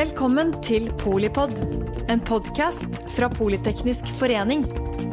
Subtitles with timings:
[0.00, 1.52] Velkommen til Polipod,
[2.08, 4.64] en podkast fra Politeknisk forening.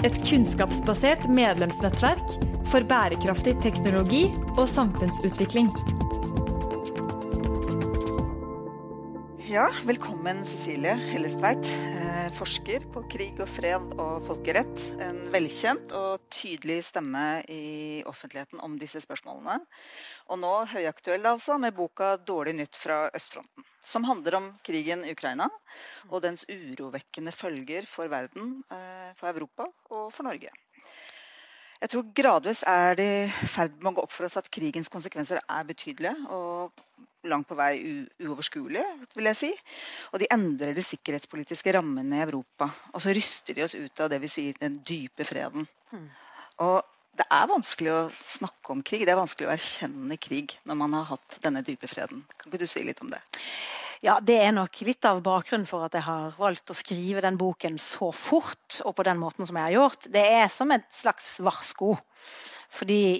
[0.07, 2.37] Et kunnskapsbasert medlemsnettverk
[2.71, 5.71] for bærekraftig teknologi og samfunnsutvikling.
[9.47, 14.81] Ja, velkommen Cecilie Hellestveit, eh, forsker på krig og fred og folkerett.
[14.99, 19.61] En velkjent og tydelig stemme i offentligheten om disse spørsmålene.
[20.27, 25.13] Og nå høyaktuell altså med boka 'Dårlig nytt fra østfronten', som handler om krigen i
[25.15, 25.47] Ukraina
[26.09, 30.51] og dens urovekkende følger for verden, eh, for Europa og for Norge.
[31.81, 34.89] Jeg tror gradvis er det i ferd med å gå opp for oss at krigens
[34.89, 36.73] konsekvenser er betydelige og
[37.27, 37.77] langt på vei
[38.23, 39.51] uoverskuelige, vil jeg si.
[40.13, 42.69] Og de endrer de sikkerhetspolitiske rammene i Europa.
[42.93, 45.67] Og så ryster de oss ut av det vi sier den dype freden.
[45.91, 46.07] Mm.
[46.65, 49.05] Og det er vanskelig å snakke om krig.
[49.07, 52.23] Det er vanskelig å erkjenne krig når man har hatt denne dype freden.
[52.37, 53.21] Kan ikke du si litt om det?
[54.05, 57.39] Ja, Det er nok litt av bakgrunnen for at jeg har valgt å skrive den
[57.39, 60.05] boken så fort og på den måten som jeg har gjort.
[60.13, 61.95] Det er som et slags varsko.
[62.69, 63.17] Fordi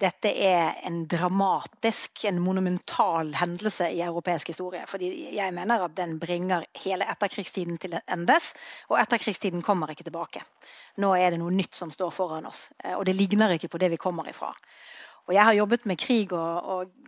[0.00, 4.82] dette er en dramatisk, en monumental hendelse i europeisk historie.
[4.90, 8.52] Fordi jeg mener at den bringer hele etterkrigstiden til endes,
[8.90, 10.42] og etterkrigstiden kommer ikke tilbake.
[11.02, 13.80] Nå er det noe nytt som står foran oss, eh, og det ligner ikke på
[13.82, 14.52] det vi kommer ifra.
[15.24, 17.04] Og jeg har jobbet med krig og, og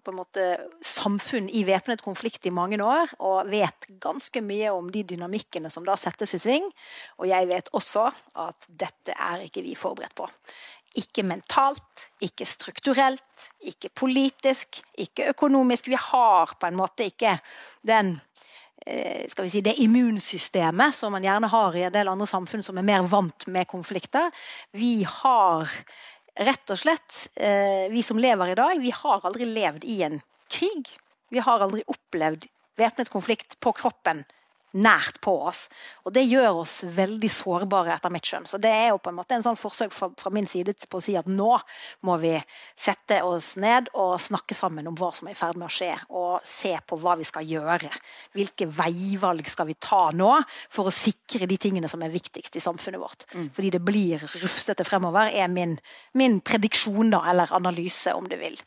[0.00, 0.44] på en måte
[0.84, 5.84] samfunn i væpnet konflikt i mange år, og vet ganske mye om de dynamikkene som
[5.86, 6.68] da settes i sving.
[7.20, 8.08] Og jeg vet også
[8.40, 10.28] at dette er ikke vi forberedt på.
[10.98, 15.86] Ikke mentalt, ikke strukturelt, ikke politisk, ikke økonomisk.
[15.86, 17.36] Vi har på en måte ikke
[17.86, 18.16] den
[18.86, 22.64] eh, skal vi si, det immunsystemet som man gjerne har i en del andre samfunn
[22.66, 24.34] som er mer vant med konflikter.
[24.74, 25.70] Vi har
[26.40, 30.18] rett og slett, eh, vi som lever i dag, vi har aldri levd i en
[30.50, 30.90] krig.
[31.30, 32.48] Vi har aldri opplevd
[32.80, 34.24] væpnet konflikt på kroppen
[34.76, 35.64] nært på oss.
[36.06, 38.46] Og det gjør oss veldig sårbare, etter mitt skjønn.
[38.48, 41.00] Så det er jo på en måte en sånn forsøk fra, fra, min side på
[41.00, 41.50] å si at nå
[42.06, 42.36] må vi
[42.78, 45.92] sette oss ned og snakke sammen om hva som er i ferd med å skje,
[46.14, 47.90] og se på hva vi skal gjøre.
[48.36, 50.32] Hvilke veivalg skal vi ta nå
[50.70, 53.26] for å sikre de tingene som er viktigst i samfunnet vårt.
[53.34, 53.50] Mm.
[53.56, 55.76] Fordi det blir rufsete fremover, er min,
[56.18, 58.58] min prediksjon, da, eller analyse, om du vil.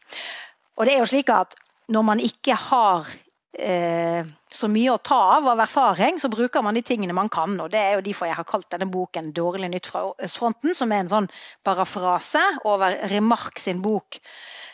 [0.77, 1.55] Og det er jo slik at
[1.93, 3.09] når man ikke har
[3.53, 7.59] eh, så mye å ta av av erfaring, så bruker man de tingene man kan.
[7.59, 10.91] og Det er jo derfor jeg har kalt denne boken 'Dårlig nytt fra østfronten', som
[10.91, 11.29] er en sånn
[11.63, 14.19] parafrase over Remark sin bok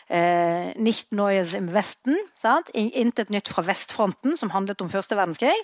[0.08, 2.18] eh, 'Nicht Neues im Westen'.
[2.36, 2.70] Sant?
[2.74, 5.56] 'Intet nytt fra vestfronten', som handlet om første verdenskrig.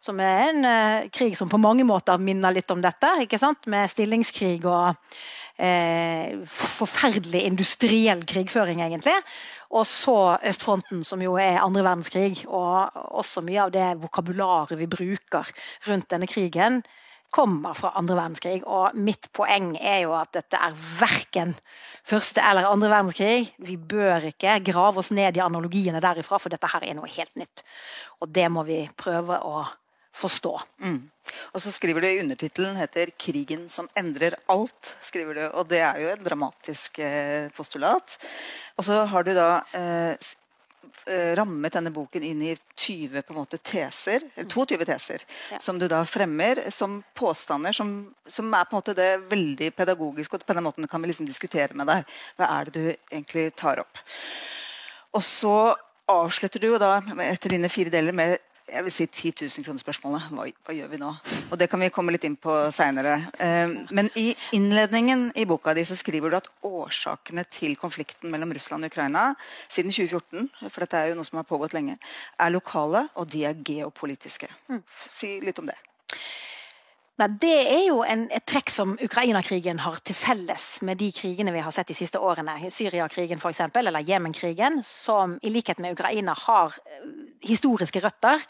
[0.00, 3.66] Som er en eh, krig som på mange måter minner litt om dette, ikke sant?
[3.66, 4.94] med stillingskrig og
[5.58, 9.16] eh, forferdelig industriell krigføring, egentlig.
[9.74, 12.44] Og så østfronten, som jo er andre verdenskrig.
[12.46, 15.50] Og også mye av det vokabularet vi bruker
[15.88, 16.82] rundt denne krigen,
[17.30, 18.62] kommer fra andre verdenskrig.
[18.64, 21.52] Og mitt poeng er jo at dette er verken
[22.08, 23.50] første eller andre verdenskrig.
[23.60, 27.36] Vi bør ikke grave oss ned i analogiene derifra, for dette her er noe helt
[27.36, 27.66] nytt.
[28.22, 29.66] Og det må vi prøve å
[30.18, 30.54] forstå.
[30.82, 30.98] Mm.
[31.52, 34.96] Og så skriver du undertittelen heter 'Krigen som endrer alt'.
[35.02, 38.18] skriver du, Og det er jo en dramatisk eh, postulat.
[38.76, 40.16] Og så har du da eh,
[41.06, 45.58] eh rammet denne boken inn i 20 på en måte teser, eller 22 teser ja.
[45.60, 50.34] som du da fremmer som påstander som, som, er på en måte det veldig pedagogiske,
[50.34, 52.04] og på den måten kan vi liksom diskutere med deg.
[52.36, 53.98] Hva er det du egentlig tar opp?
[55.12, 55.76] Og så
[56.08, 60.28] avslutter du jo da etter dine fire deler med jeg vil si 10 000 kroner-spørsmålet.
[60.32, 61.12] Hva, hva, gjør vi nå?
[61.50, 63.16] Og Det kan vi komme litt inn på seinere.
[63.40, 68.52] Eh, men i innledningen i boka di så skriver du at årsakene til konflikten mellom
[68.56, 69.30] Russland og Ukraina
[69.68, 71.96] siden 2014 for dette er jo noe som har pågått lenge,
[72.38, 74.50] er lokale, og de er geopolitiske.
[74.68, 74.82] Mm.
[75.10, 75.78] Si litt om det.
[77.18, 81.50] Nei, Det er jo en, et trekk som Ukraina-krigen har til felles med de krigene
[81.50, 82.54] vi har sett de siste årene.
[82.70, 87.08] Syria-krigen f.eks., eller Jemen-krigen, som i likhet med Ukraina har eh,
[87.42, 88.44] historiske røtter.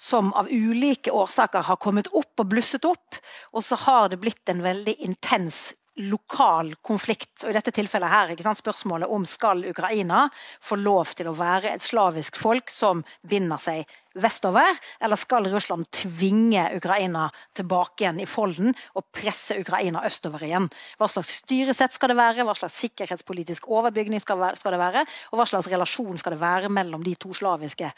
[0.00, 3.16] Som av ulike årsaker har kommet opp og blusset opp.
[3.52, 7.44] Og så har det blitt en veldig intens lokal konflikt.
[7.44, 10.26] Og i dette tilfellet her, sant, spørsmålet om skal Ukraina
[10.64, 15.88] få lov til å være et slavisk folk som binder seg vestover, eller skal Russland
[15.94, 17.26] tvinge Ukraina
[17.56, 20.68] tilbake igjen i folden og presse Ukraina østover igjen?
[20.96, 25.48] Hva slags styresett skal det være, hva slags sikkerhetspolitisk overbygning skal det være, og hva
[25.48, 27.92] slags relasjon skal det være mellom de to slaviske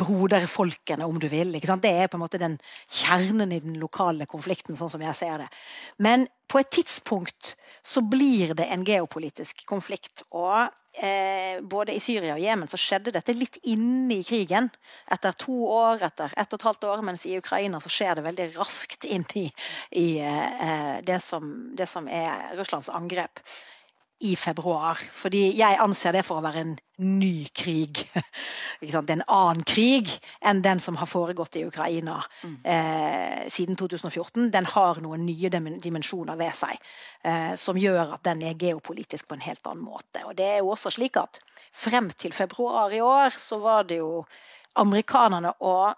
[0.00, 1.54] broderfolkene, om du vil.
[1.54, 2.58] Det er på en måte den
[2.90, 5.50] kjernen i den lokale konflikten, sånn som jeg ser det.
[6.02, 10.26] Men på et tidspunkt så blir det en geopolitisk konflikt.
[10.36, 14.70] Og eh, både i Syria og Jemen så skjedde dette litt inne i krigen.
[15.12, 18.26] Etter to år, etter ett og et halvt år, mens i Ukraina så skjer det
[18.26, 19.46] veldig raskt inn i,
[19.98, 23.42] i eh, det, som, det som er Russlands angrep
[24.22, 25.00] i februar.
[25.12, 28.04] Fordi jeg anser det for å være en ny krig.
[28.82, 30.10] en annen krig
[30.40, 32.54] enn den som har foregått i Ukraina mm.
[32.64, 34.50] eh, siden 2014.
[34.54, 36.78] Den har noen nye dimensjoner ved seg
[37.26, 40.22] eh, som gjør at den er geopolitisk på en helt annen måte.
[40.28, 41.42] Og det er jo også slik at
[41.72, 44.22] frem til februar i år så var det jo
[44.80, 45.92] amerikanerne og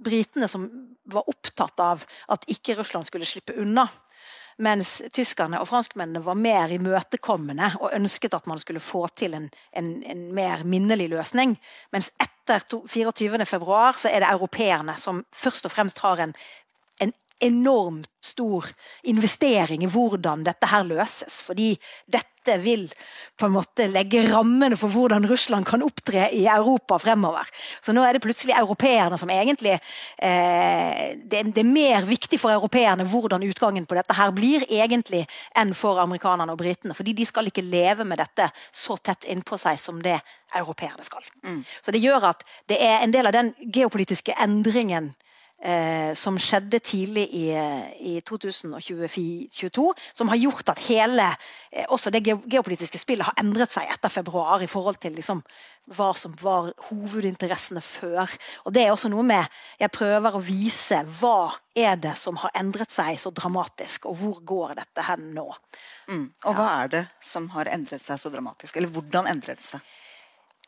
[0.00, 0.68] britene som
[1.12, 3.84] var opptatt av at ikke Russland skulle slippe unna.
[4.58, 9.50] Mens tyskerne og franskmennene var mer imøtekommende og ønsket at man skulle få til en,
[9.76, 11.56] en, en mer minnelig løsning.
[11.92, 16.34] Mens etter 24.2 så er det europeerne som først og fremst har en
[17.40, 18.66] enormt stor
[19.02, 21.40] investering i hvordan dette her løses.
[21.44, 21.72] Fordi
[22.06, 22.86] dette vil
[23.36, 27.48] på en måte legge rammene for hvordan Russland kan opptre i Europa fremover.
[27.80, 32.52] Så nå er det plutselig europeerne som egentlig eh, det, det, er mer viktig for
[32.52, 35.24] europeerne hvordan utgangen på dette her blir, egentlig,
[35.56, 36.96] enn for amerikanerne og britene.
[36.96, 40.18] Fordi de skal ikke leve med dette så tett innpå seg som det
[40.56, 41.24] europeerne skal.
[41.46, 41.64] Mm.
[41.80, 45.14] Så det gjør at det er en del av den geopolitiske endringen
[45.60, 47.46] eh, som skjedde tidlig i,
[48.00, 49.86] i 2022,
[50.16, 51.26] som har gjort at hele
[51.70, 55.42] eh, også det geopolitiske spillet har endret seg etter februar i forhold til liksom,
[55.96, 58.30] hva som var hovedinteressene før.
[58.64, 62.54] Og det er også noe med Jeg prøver å vise hva er det som har
[62.58, 65.48] endret seg så dramatisk, og hvor går dette hen nå?
[66.10, 66.28] Mm.
[66.46, 68.76] Og hva er det som har endret seg så dramatisk?
[68.76, 69.84] Eller hvordan endrer det seg?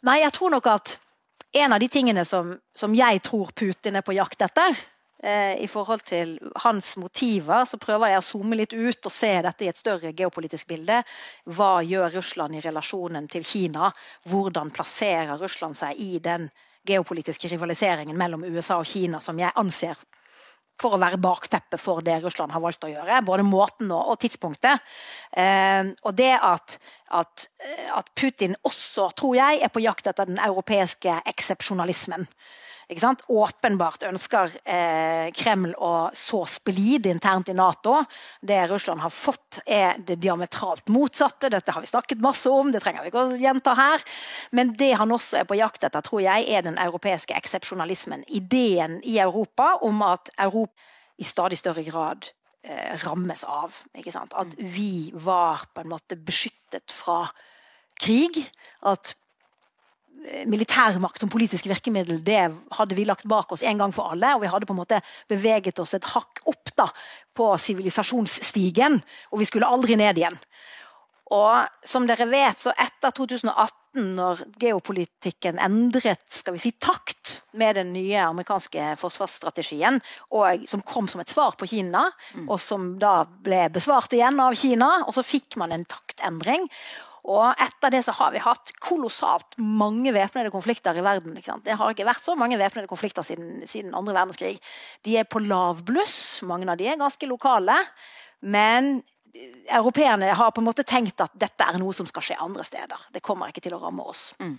[0.03, 0.97] Nei, jeg tror nok at
[1.53, 4.77] en av de tingene som, som jeg tror Putin er på jakt etter,
[5.23, 9.35] eh, i forhold til hans motiver, så prøver jeg å zoome litt ut og se
[9.45, 11.03] dette i et større geopolitisk bilde.
[11.45, 13.93] Hva gjør Russland i relasjonen til Kina?
[14.29, 16.49] Hvordan plasserer Russland seg i den
[16.89, 20.01] geopolitiske rivaliseringen mellom USA og Kina, som jeg anser
[20.83, 23.23] for å være bakteppet for det Russland har valgt å gjøre.
[23.27, 24.83] Både måten og, og tidspunktet.
[25.31, 26.79] Eh, og det at,
[27.15, 27.47] at,
[27.95, 32.29] at, Putin også, tror jeg, er på jakt etter den europeiske eksepsjonalismen
[33.29, 38.03] åpenbart ønsker eh, Kreml å så splid internt i Nato.
[38.41, 41.51] Det Russland har fått, er det diametralt motsatte.
[41.51, 44.05] Dette har vi snakket masse om, det trenger vi ikke å gjenta her.
[44.51, 48.25] Men det han også er på jakt etter, tror jeg, er den europeiske eksepsjonalismen.
[48.29, 50.73] Ideen i Europa om at Europa
[51.17, 52.29] i stadig større grad
[52.65, 53.75] eh, rammes av.
[53.95, 57.27] At vi var på en måte beskyttet fra
[58.01, 58.41] krig.
[58.83, 59.15] At
[60.47, 62.45] militærmakt som politisk virkemiddel det
[62.77, 64.35] hadde vi lagt bak oss en gang for alle.
[64.37, 66.89] Og vi hadde på en måte beveget oss et hakk opp da,
[67.35, 69.01] på sivilisasjonsstigen.
[69.33, 70.39] Og vi skulle aldri ned igjen.
[71.33, 73.79] Og som dere vet, så etter 2018,
[74.17, 80.01] når geopolitikken endret skal vi si, takt med den nye amerikanske forsvarsstrategien,
[80.33, 82.47] og som kom som et svar på Kina, mm.
[82.49, 86.69] og som da ble besvart igjen av Kina, og så fikk man en taktendring.
[87.23, 91.37] Og etter det så har vi hatt kolossalt mange væpnede konflikter i verden.
[91.37, 94.57] Det har ikke vært så mange væpnede konflikter siden, siden andre verdenskrig.
[95.07, 97.79] De er på lavbluss, mange av de er ganske lokale.
[98.43, 98.97] Men
[99.71, 103.07] europeerne har på en måte tenkt at dette er noe som skal skje andre steder.
[103.15, 104.33] Det kommer ikke til å ramme oss.
[104.43, 104.57] Mm.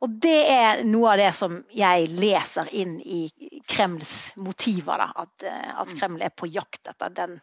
[0.00, 3.26] Og det er noe av det som jeg leser inn i
[3.68, 5.04] Kremls motiver.
[5.04, 5.26] Da.
[5.26, 7.36] At, eh, at Kreml er på jakt etter den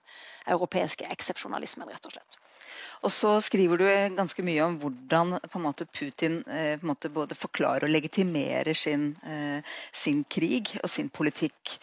[0.50, 2.40] europeiske eksepsjonalismen, rett og slett.
[3.06, 3.86] Og så skriver du
[4.18, 9.62] ganske mye om hvordan måte, Putin eh, måte, både forklarer og legitimerer sin, eh,
[9.94, 11.78] sin, krig og sin politikk.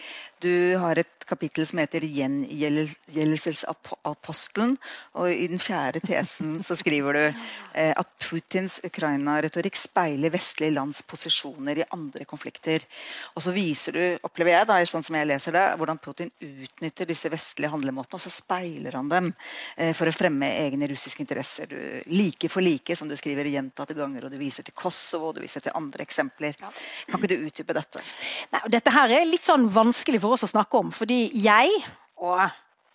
[0.45, 4.77] Du har et kapittel som heter 'Gjengjeldelsesapostelen'.
[5.17, 7.35] Og i den fjerde tesen så skriver du
[7.73, 12.81] eh, at Putins Ukraina-retorikk speiler vestlige lands posisjoner i andre konflikter.
[13.37, 17.07] Og så viser du, opplever jeg, da, sånn som jeg leser det, hvordan Putin utnytter
[17.09, 19.35] disse vestlige handlemåtene, og så speiler han dem
[19.79, 21.67] eh, for å fremme egne russiske interesser.
[21.73, 21.79] Du,
[22.13, 25.43] like for like, som du skriver gjentatte ganger, og du viser til Kosovo, og du
[25.47, 26.53] viser til andre eksempler.
[27.09, 27.99] Kan ikke du utdype dette?
[28.53, 30.93] Nei, dette her er litt sånn vanskelig for oss å snakke om.
[30.95, 31.71] Fordi jeg
[32.23, 32.43] og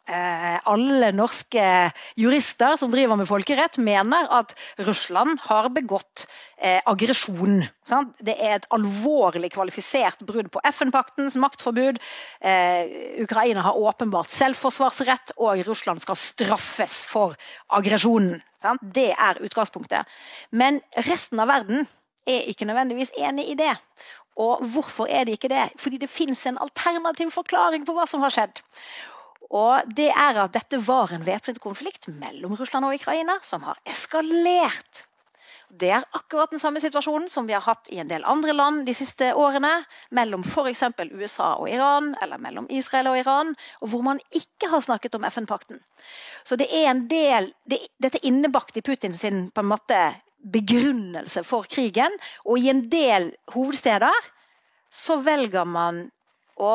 [0.10, 1.64] eh, alle norske
[2.20, 4.56] jurister som driver med folkerett, mener at
[4.88, 6.26] Russland har begått
[6.58, 7.62] eh, aggresjon.
[8.20, 12.02] Det er et alvorlig kvalifisert brudd på FN-paktens maktforbud.
[12.42, 18.40] Eh, Ukraina har åpenbart selvforsvarsrett, og Russland skal straffes for aggresjonen.
[18.82, 20.08] Det er utgangspunktet.
[20.52, 21.88] Men resten av verden
[22.28, 23.72] er ikke nødvendigvis enig i det.
[24.40, 25.70] Og hvorfor er de ikke det?
[25.80, 28.64] Fordi det fins en alternativ forklaring på hva som har skjedd.
[29.50, 33.80] Og det er at dette var en væpnet konflikt mellom Russland og Ukraina som har
[33.90, 35.06] eskalert.
[35.70, 38.88] Det er akkurat den samme situasjonen som vi har hatt i en del andre land
[38.88, 39.70] de siste årene.
[40.18, 40.82] Mellom f.eks.
[41.14, 43.54] USA og Iran, eller mellom Israel og Iran.
[43.82, 45.82] Og hvor man ikke har snakket om FN-pakten.
[46.44, 50.00] Så det er en del det, Dette er innebakt i sin, på en måte
[50.40, 52.16] begrunnelse for krigen.
[52.46, 54.32] Og i en del hovedsteder
[54.90, 56.08] så velger man
[56.60, 56.74] å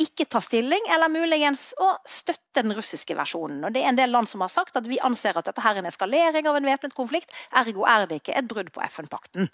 [0.00, 3.60] ikke ta stilling, eller muligens å støtte den russiske versjonen.
[3.62, 5.76] Og det er en del land som har sagt at vi anser at dette her
[5.76, 9.46] er en eskalering av en væpnet konflikt, ergo er det ikke et brudd på FN-pakten.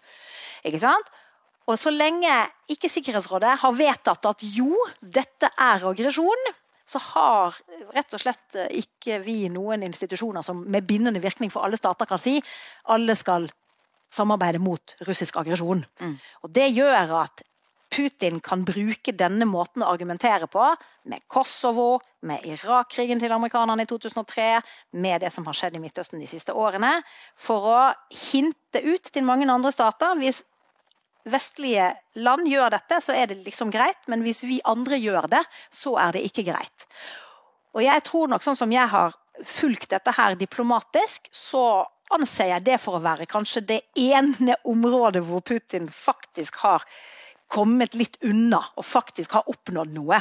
[0.65, 1.13] Ikke sant?
[1.69, 2.33] Og så lenge
[2.73, 6.49] ikke Sikkerhetsrådet har vedtatt at jo, dette er aggresjon,
[6.91, 7.57] så har
[7.95, 12.21] rett og slett ikke vi noen institusjoner som med bindende virkning for alle stater kan
[12.21, 12.41] si
[12.91, 13.47] alle skal
[14.11, 15.85] samarbeide mot russisk aggresjon.
[16.01, 16.17] Mm.
[16.43, 17.45] Og Det gjør at
[17.91, 20.63] Putin kan bruke denne måten å argumentere på,
[21.11, 24.47] med Kosovo, med Irak-krigen til amerikanerne i 2003,
[25.03, 27.01] med det som har skjedd i Midtøsten de siste årene,
[27.35, 27.81] for å
[28.31, 30.45] hinte ut til mange andre stater hvis
[31.29, 35.43] vestlige land gjør dette, så er det liksom greit, men hvis vi andre gjør det,
[35.75, 36.87] så er det ikke greit.
[37.77, 39.15] Og jeg tror nok, sånn som jeg har
[39.47, 45.23] fulgt dette her diplomatisk, så anser jeg det for å være kanskje det ene området
[45.27, 46.85] hvor Putin faktisk har
[47.51, 50.21] kommet litt unna og faktisk har oppnådd noe.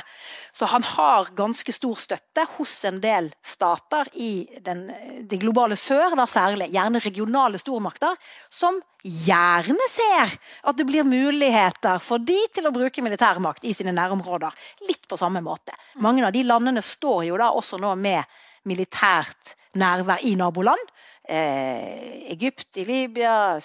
[0.55, 4.87] Så han har ganske stor støtte hos en del stater i den,
[5.29, 8.17] det globale sør, da særlig, gjerne regionale stormakter,
[8.49, 10.35] som gjerne ser
[10.67, 14.55] at det blir muligheter for de til å bruke militærmakt i sine nærområder.
[14.89, 15.77] Litt på samme måte.
[16.03, 20.95] Mange av de landene står jo da også nå med militært nærvær i naboland
[21.29, 23.59] Egypt i Libya,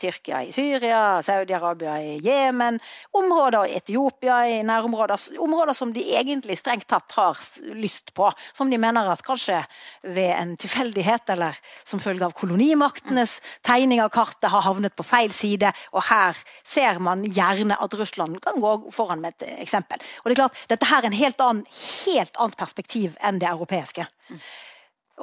[0.00, 2.78] Tyrkia i Syria, Saudi-Arabia i Jemen,
[3.10, 7.38] områder i Etiopia i nærområder, områder som de egentlig strengt tatt har
[7.74, 8.30] lyst på.
[8.54, 9.58] Som de mener at kanskje
[10.02, 15.34] ved en tilfeldighet eller som følge av kolonimaktenes tegning av kartet har havnet på feil
[15.34, 15.74] side.
[15.92, 20.02] Og her ser man gjerne at Russland kan gå foran med et eksempel.
[20.22, 21.64] Og det er klart, Dette her er en helt annen,
[22.06, 24.06] helt annet perspektiv enn det europeiske.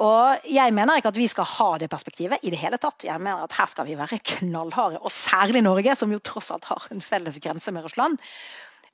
[0.00, 3.04] Og jeg mener ikke at vi skal ha det perspektivet i det hele tatt.
[3.04, 6.70] Jeg mener at her skal vi være knallharde, og særlig Norge, som jo tross alt
[6.70, 8.16] har en felles grense med Russland.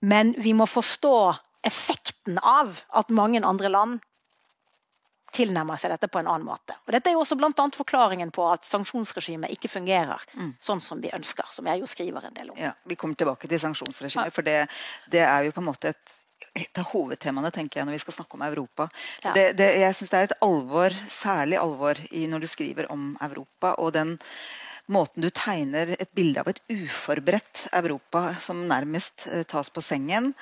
[0.00, 1.14] Men vi må forstå
[1.66, 4.02] effekten av at mange andre land
[5.36, 6.76] tilnærmer seg dette på en annen måte.
[6.86, 10.52] Og Dette er jo også annet forklaringen på at sanksjonsregimet ikke fungerer mm.
[10.62, 11.46] sånn som vi ønsker.
[11.52, 12.58] som jeg jo skriver en del om.
[12.60, 14.66] Ja, Vi kommer tilbake til sanksjonsregimet, for det,
[15.12, 16.14] det er jo på en måte et
[16.56, 18.88] et av hovedtemaene tenker jeg, når vi skal snakke om Europa.
[19.24, 19.32] Ja.
[19.36, 23.10] Det, det, jeg syns det er et alvor, særlig alvor i når du skriver om
[23.24, 23.74] Europa.
[23.78, 24.16] og den
[24.92, 30.32] måten du tegner et bilde av et uforberedt Europa som nærmest eh, tas på sengen.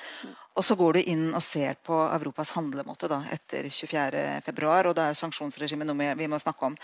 [0.55, 4.67] Og så går du inn og ser på Europas handlemåte da, etter 24.2.
[4.87, 6.77] Og det er sanksjonsregimet vi må snakke om.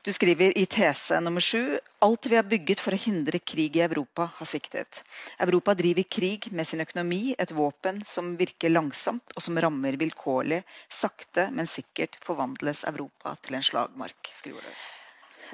[0.00, 3.82] Du skriver i tese nummer sju alt vi har bygget for å hindre krig i
[3.84, 5.02] Europa, har sviktet.
[5.44, 10.62] Europa driver krig med sin økonomi, et våpen som virker langsomt, og som rammer vilkårlig.
[10.88, 14.80] Sakte, men sikkert forvandles Europa til en slagmark, skriver du.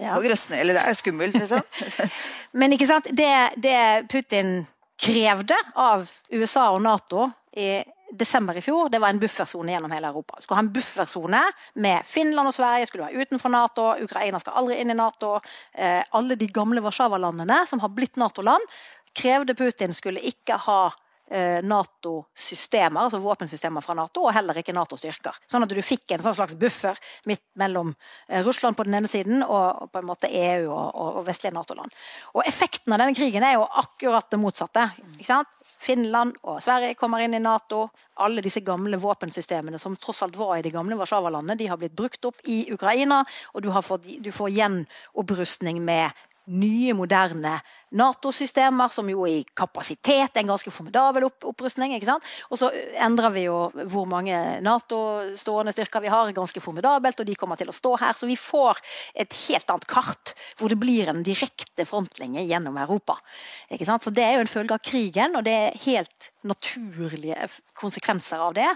[0.04, 0.14] Ja.
[0.22, 1.66] Grøsne, eller det er skummelt, liksom.
[2.60, 4.60] men ikke sant, det, det Putin
[5.02, 7.26] krevde av USA og Nato
[7.56, 10.38] i desember i fjor, det var en buffersone gjennom hele Europa.
[10.40, 11.40] Skulle ha en buffersone
[11.74, 13.86] med Finland og Sverige skulle være utenfor Nato.
[14.04, 15.36] Ukraina skal aldri inn i Nato.
[15.72, 18.76] Eh, alle de gamle Warszawa-landene som har blitt Nato-land,
[19.16, 20.80] krevde Putin skulle ikke ha
[21.30, 25.40] eh, Nato-systemer, altså våpensystemer fra Nato, og heller ikke Nato-styrker.
[25.50, 27.94] Sånn at du fikk en sånn slags buffer midt mellom
[28.28, 31.56] eh, Russland på den ene siden og på en måte EU og, og, og vestlige
[31.56, 31.96] Nato-land.
[32.36, 34.90] Og Effekten av denne krigen er jo akkurat det motsatte.
[35.16, 35.52] ikke sant?
[35.86, 37.84] Finland og Sverige kommer inn i Nato.
[38.24, 41.94] Alle disse gamle våpensystemene som tross alt var i de gamle Warszawa-landene, de har blitt
[41.96, 43.22] brukt opp i Ukraina.
[43.54, 47.56] Og du, fått, du får gjenopprustning med nye, moderne
[47.96, 51.94] Nato-systemer, som jo i kapasitet er en ganske formidabel opp opprustning.
[51.96, 52.26] ikke sant?
[52.50, 52.70] Og så
[53.02, 53.56] endrer vi jo
[53.90, 58.18] hvor mange Nato-stående styrker vi har, ganske formidabelt, og de kommer til å stå her.
[58.18, 58.82] Så vi får
[59.14, 63.18] et helt annet kart, hvor det blir en direkte frontlinje gjennom Europa.
[63.70, 64.04] ikke sant?
[64.04, 68.54] Så det er jo en følge av krigen, og det er helt naturlige konsekvenser av
[68.58, 68.72] det.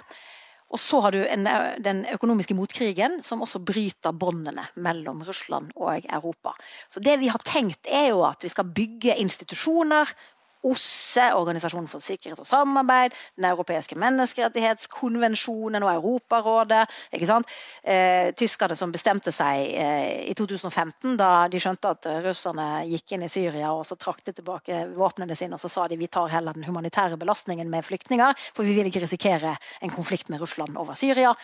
[0.71, 1.49] Og så har du en,
[1.83, 6.55] den økonomiske motkrigen, som også bryter båndene mellom Russland og Europa.
[6.89, 10.15] Så det vi har tenkt, er jo at vi skal bygge institusjoner
[10.67, 16.87] OSSE, Organisasjonen for sikkerhet og samarbeid, Den europeiske menneskerettighetskonvensjonen og Europarådet.
[17.13, 17.47] ikke sant?
[17.83, 23.25] Eh, tyskerne som bestemte seg eh, i 2015, da de skjønte at russerne gikk inn
[23.25, 26.53] i Syria og så trakk tilbake våpnene sine, og så sa de vi tar heller
[26.53, 30.95] den humanitære belastningen med flyktninger, for vi vil ikke risikere en konflikt med Russland over
[30.95, 31.35] Syria.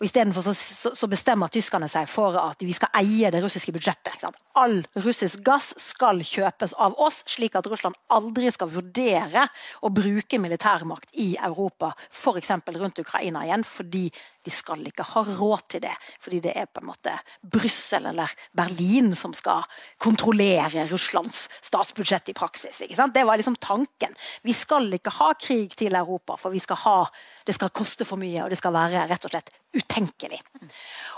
[0.00, 3.74] Og Istedenfor så, så, så bestemmer tyskerne seg for at vi skal eie det russiske
[3.76, 4.24] budsjettet.
[4.56, 9.44] All russisk gass skal kjøpes av oss, slik at Russland aldri skal vurdere
[9.84, 12.54] å bruke militærmakt i Europa, f.eks.
[12.80, 14.06] rundt Ukraina igjen, fordi
[14.40, 15.92] de skal ikke ha råd til det.
[16.24, 19.66] Fordi det er på en måte Brussel eller Berlin som skal
[20.00, 22.80] kontrollere Russlands statsbudsjett i praksis.
[22.80, 24.16] Det var liksom tanken.
[24.42, 26.96] Vi skal ikke ha krig til Europa, for vi skal ha
[27.46, 30.40] det skal koste for mye, og det skal være rett og slett utenkelig.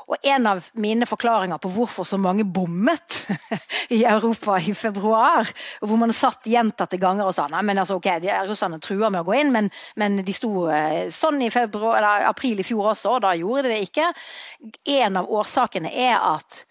[0.09, 3.23] Og En av mine forklaringer på hvorfor så mange bommet
[3.97, 5.49] i Europa i februar,
[5.81, 8.11] hvor man satt gjentatte ganger og sa nei, men altså, ok,
[8.49, 12.61] russerne truer med å gå inn, men, men de sto eh, sånn i februar, april
[12.61, 14.12] i fjor også, og da gjorde de det ikke.
[14.99, 16.64] En av årsakene er at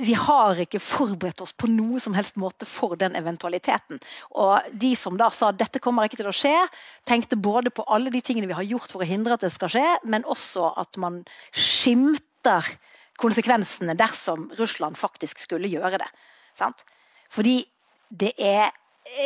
[0.00, 4.00] vi har ikke forberedt oss på noe som helst måte for den eventualiteten.
[4.40, 6.54] Og de som da sa dette kommer ikke til å skje,
[7.08, 9.70] tenkte både på alle de tingene vi har gjort for å hindre at det skal
[9.72, 11.20] skje, men også at man
[11.52, 12.72] skimter
[13.20, 16.08] konsekvensene dersom Russland faktisk skulle gjøre det.
[16.58, 16.82] Sant?
[17.32, 17.60] Fordi
[18.08, 18.72] det er,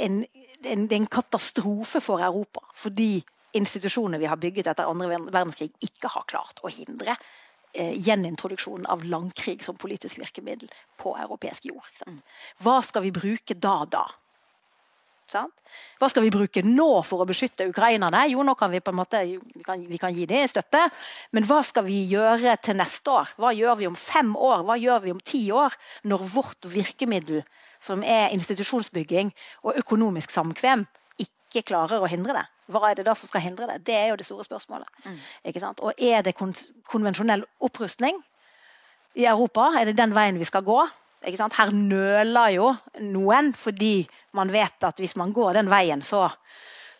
[0.02, 0.20] en,
[0.62, 2.66] en, det er en katastrofe for Europa.
[2.76, 3.22] Fordi
[3.56, 7.16] institusjonene vi har bygget etter andre verdenskrig, ikke har klart å hindre
[7.74, 10.70] gjenintroduksjonen av langkrig som politisk virkemiddel
[11.00, 12.04] på europeisk jord.
[12.62, 14.06] Hva skal vi bruke da, da?
[15.98, 18.22] Hva skal vi bruke nå for å beskytte ukrainerne?
[18.30, 20.84] Jo, nå kan vi på en måte vi kan, vi kan gi det støtte,
[21.34, 23.32] men hva skal vi gjøre til neste år?
[23.40, 24.62] Hva gjør vi om fem år?
[24.68, 25.74] Hva gjør vi om ti år?
[26.06, 27.42] Når vårt virkemiddel,
[27.82, 29.32] som er institusjonsbygging
[29.66, 30.86] og økonomisk samkvem,
[31.56, 32.44] ikke klarer å hindre det?
[32.72, 33.80] Hva er det da som skal hindre det?
[33.86, 34.88] Det er jo det store spørsmålet.
[35.06, 35.18] Mm.
[35.86, 36.54] Og er det kon
[36.90, 38.18] konvensjonell opprustning
[39.16, 39.70] i Europa?
[39.78, 40.80] Er det den veien vi skal gå?
[41.26, 42.70] Her nøler jo
[43.02, 46.28] noen, fordi man vet at hvis man går den veien, så,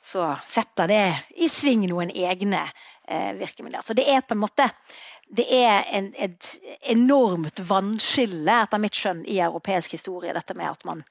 [0.02, 1.04] så setter det
[1.36, 2.64] i sving noen egne
[3.06, 3.84] eh, virkemidler.
[3.86, 4.70] Så det er på en måte
[5.26, 6.52] det er en, et
[6.86, 10.34] enormt vannskille, etter mitt skjønn, i europeisk historie.
[10.34, 11.02] Dette med at man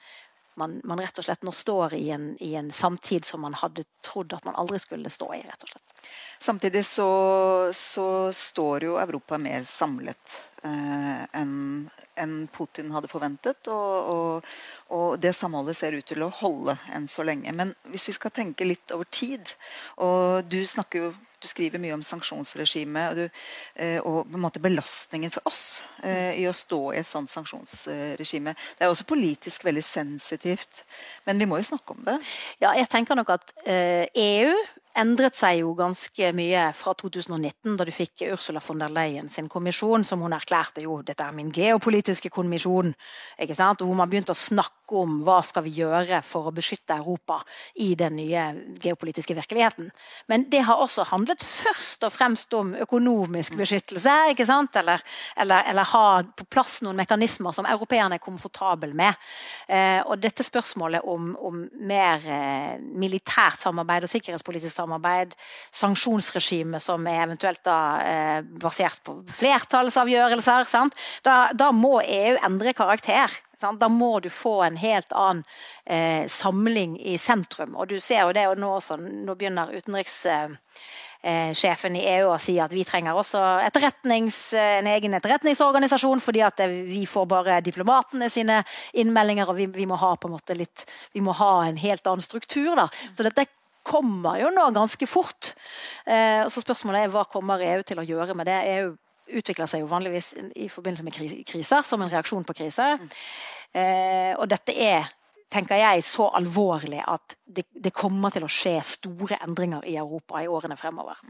[0.55, 3.83] man, man, rett og slett nå står i en, i en, samtid som man hadde
[4.05, 5.41] trodd at man aldri skulle stå i.
[5.44, 6.07] rett og slett.
[6.39, 7.09] Samtidig så,
[7.74, 11.55] så står jo Europa mer samlet eh, enn
[12.15, 13.68] en Putin hadde forventet.
[13.68, 14.50] Og, og,
[14.96, 17.51] og, det samholdet ser ut til å holde enn så lenge.
[17.55, 19.55] Men hvis vi skal tenke litt over tid
[20.00, 21.13] Og du snakker jo
[21.46, 23.42] du skriver mye om sanksjonsregimet og, du,
[23.81, 27.31] eh, og på en måte belastningen for oss eh, i å stå i et sånt
[27.34, 28.55] sanksjonsregime.
[28.77, 30.84] Det er også politisk veldig sensitivt,
[31.27, 32.18] men vi må jo snakke om det.
[32.64, 34.55] Ja, jeg tenker nok at eh, EU
[34.96, 39.50] endret seg jo ganske mye fra 2019, da du fikk Ursula von der Leyen sin
[39.51, 42.94] kommisjon, som hun erklærte jo dette er min geopolitiske kommisjon.
[43.40, 43.84] ikke sant?
[43.84, 47.40] Hvor man begynte å snakke om hva skal vi gjøre for å beskytte Europa
[47.81, 48.44] i den nye
[48.81, 49.90] geopolitiske virkeligheten.
[50.29, 54.16] Men det har også handlet først og fremst om økonomisk beskyttelse.
[54.31, 54.75] ikke sant?
[54.75, 55.01] Eller,
[55.38, 59.18] eller, eller ha på plass noen mekanismer som europeerne er komfortable med.
[59.68, 65.33] Eh, og dette spørsmålet om, om mer eh, militært samarbeid og sikkerhetspolitisk samarbeid samarbeid,
[65.74, 70.91] sanksjonsregime som er eventuelt da, eh, basert på flertallsavgjørelser.
[71.24, 73.31] Da, da, må EU endre karakter.
[73.59, 75.43] Da må du få en helt annen
[75.85, 77.75] eh, samling i sentrum.
[77.75, 80.25] Og du ser jo det og nå også, nå begynner utenriks...
[81.25, 86.61] Eh, sjefen i EU å si at vi trenger også en egen etterretningsorganisasjon, fordi at
[86.69, 88.59] vi får bare diplomatene sine
[88.93, 90.85] innmeldinger, og vi, vi, må ha en måte litt,
[91.17, 92.75] vi må ha en helt annen struktur.
[92.77, 92.91] Da.
[93.17, 93.48] Så dette
[93.85, 95.53] kommer jo nå ganske fort.
[96.05, 98.61] Eh, så spørsmålet er hva kommer EU til å gjøre med det.
[98.75, 98.93] EU
[99.39, 103.00] utvikler seg jo vanligvis i forbindelse med kriser, som en reaksjon på kriser.
[103.74, 105.09] Eh, og dette er
[105.55, 110.41] tenker jeg, så alvorlig at det, det, kommer til å skje store endringer i Europa
[110.41, 111.21] i årene fremover.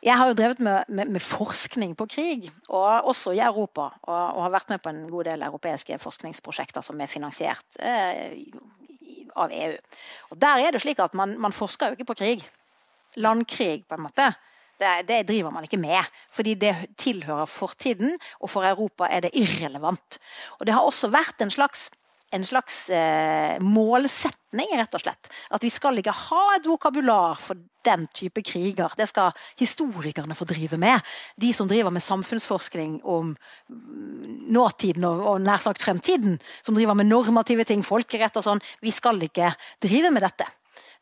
[0.00, 3.90] Jeg har jo drevet med, med, med forskning på krig, og også i Europa.
[4.06, 8.38] Og, og, har vært med på en god del europeiske forskningsprosjekter som er finansiert eh,
[9.36, 9.76] av EU.
[10.30, 12.44] Og Der er det slik at man, man forsker jo ikke på krig.
[13.16, 14.30] Landkrig, på en måte.
[14.80, 19.34] Det, det, driver man ikke med, fordi det tilhører fortiden, og for Europa er det
[19.36, 20.18] irrelevant.
[20.58, 21.90] Og Det har også vært en slags
[22.30, 25.30] en slags eh, målsetning, rett og slett.
[25.50, 28.92] At vi skal ikke ha et vokabular for den type kriger.
[28.96, 31.00] Det skal historikerne få drive med.
[31.40, 33.34] De som driver med samfunnsforskning om
[34.50, 36.38] nåtiden og, og nær sagt fremtiden.
[36.62, 38.64] Som driver med normative ting, folkerett og sånn.
[38.84, 40.48] Vi skal ikke drive med dette.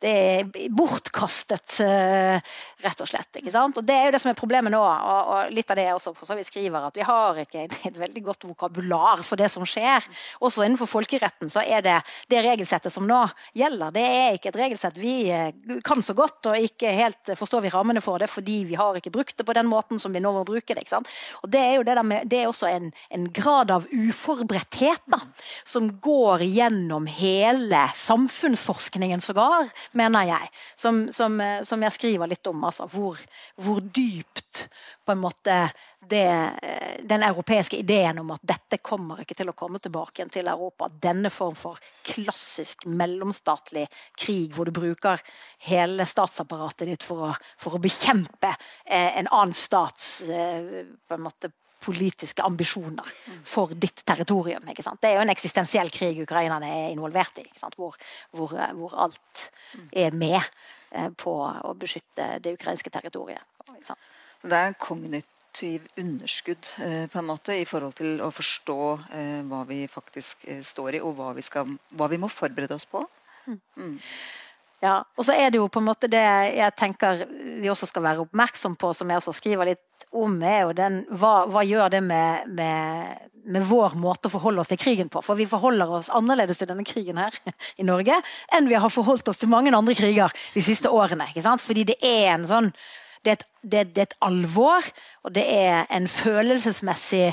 [0.02, 2.38] Det er bortkastet, uh,
[2.84, 3.40] rett og slett.
[3.40, 3.78] ikke sant?
[3.80, 4.80] Og Det er jo det som er problemet nå.
[4.80, 7.64] Og, og litt av det er også for så vidt skriver, at vi har ikke
[7.66, 10.06] et, veldig godt vokabular for det som skjer.
[10.44, 11.96] Også innenfor folkeretten så er det
[12.30, 13.24] det regelsettet som nå
[13.58, 17.66] gjelder, det er ikke et regelsett vi uh, kan så godt, og ikke helt forstår
[17.66, 20.22] vi rammene for det fordi vi har ikke brukt det på den måten som vi
[20.22, 20.84] nå må bruke det.
[20.84, 21.10] ikke sant?
[21.42, 25.20] Og Det er jo det, med, det er også en, en grad av uforberedthet da,
[25.66, 30.50] som går gjennom hele samfunnsforskningen sågar, mener jeg.
[30.76, 32.64] Som, som, eh, som jeg skriver litt om.
[32.68, 33.18] Altså, hvor,
[33.56, 34.66] hvor dypt
[35.04, 35.58] på en måte
[36.08, 36.24] det,
[36.62, 40.50] eh, den europeiske ideen om at dette kommer ikke til å komme tilbake igjen til
[40.50, 40.88] Europa.
[40.88, 43.86] Denne form for klassisk mellomstatlig
[44.18, 45.22] krig hvor du bruker
[45.68, 48.52] hele statsapparatet ditt for å, for å bekjempe
[48.84, 53.06] eh, en annen stats på en måte politiske ambisjoner
[53.46, 54.66] for ditt territorium.
[54.66, 57.96] Det er jo en eksistensiell krig Ukrainerne er involvert i, hvor,
[58.34, 59.48] hvor, hvor, alt
[59.92, 63.42] er med eh, på å beskytte det ukrainske territoriet.
[64.42, 68.80] Det er en kognitiv underskudd eh, på en måte i forhold til å forstå
[69.14, 72.88] eh, hva vi faktisk står i, og hva vi, skal, hva vi må forberede oss
[72.90, 73.04] på.
[73.48, 73.96] Mm.
[74.78, 76.22] Ja, og så er det jo på en måte det
[76.54, 77.24] jeg tenker
[77.58, 81.00] vi også skal være oppmerksom på, som jeg også skriver litt om, er jo den
[81.18, 85.22] Hva, hva gjør det med, med, med, vår måte å forholde oss til krigen på?
[85.24, 87.34] For vi forholder oss annerledes til denne krigen her
[87.80, 88.20] i Norge
[88.54, 91.26] enn vi har forholdt oss til mange andre kriger de siste årene.
[91.32, 91.64] ikke sant?
[91.64, 92.72] Fordi det er en sånn
[93.26, 94.84] det er, et, det, det er et alvor,
[95.26, 97.32] og det er en følelsesmessig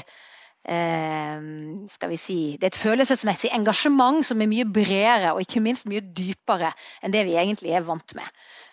[0.66, 5.86] skal vi si, Det er et følelsesmessig engasjement som er mye bredere og ikke minst
[5.86, 6.72] mye dypere
[7.06, 8.26] enn det vi egentlig er vant med.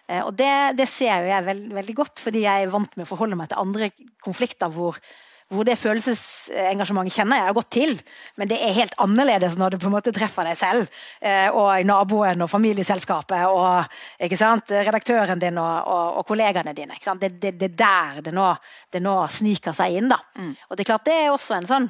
[0.08, 3.10] Eh, og det, det ser jeg veld, veldig godt, fordi jeg er vant med å
[3.12, 3.90] forholde meg til andre
[4.24, 4.98] konflikter hvor,
[5.52, 7.92] hvor det følelsesengasjementet kjenner jeg godt til,
[8.40, 10.86] men det er helt annerledes når det på en måte treffer deg selv
[11.20, 13.84] eh, og naboen og familieselskapet og
[14.22, 16.98] redaktøren din og, og, og kollegaene dine.
[17.20, 18.48] Det, er der det nå,
[18.92, 20.10] det nå, sniker seg inn.
[20.12, 20.18] da.
[20.38, 20.52] Mm.
[20.68, 21.88] Og det er klart det er også en sånn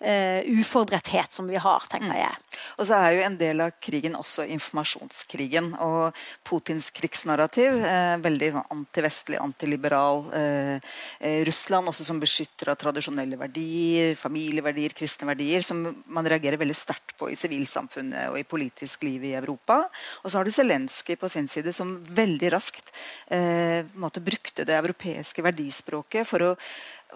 [0.00, 2.20] uh, uforberedthet som vi har, tenker mm.
[2.20, 2.50] jeg.
[2.80, 5.72] Og så er jo en del av krigen også informasjonskrigen.
[5.84, 10.24] Og Putins krigsnarrativ, eh, veldig sånn antivestlig, antiliberal.
[10.34, 10.76] Eh,
[11.20, 16.76] eh, Russland også som beskytter av tradisjonelle verdier, familieverdier, kristne verdier, som man reagerer veldig
[16.76, 19.82] sterkt på i sivilsamfunnet og i politisk liv i Europa.
[20.24, 22.92] Og så har du Zelenskyj på sin side, som veldig raskt
[23.30, 23.84] eh,
[24.20, 26.56] brukte det europeiske verdispråket for å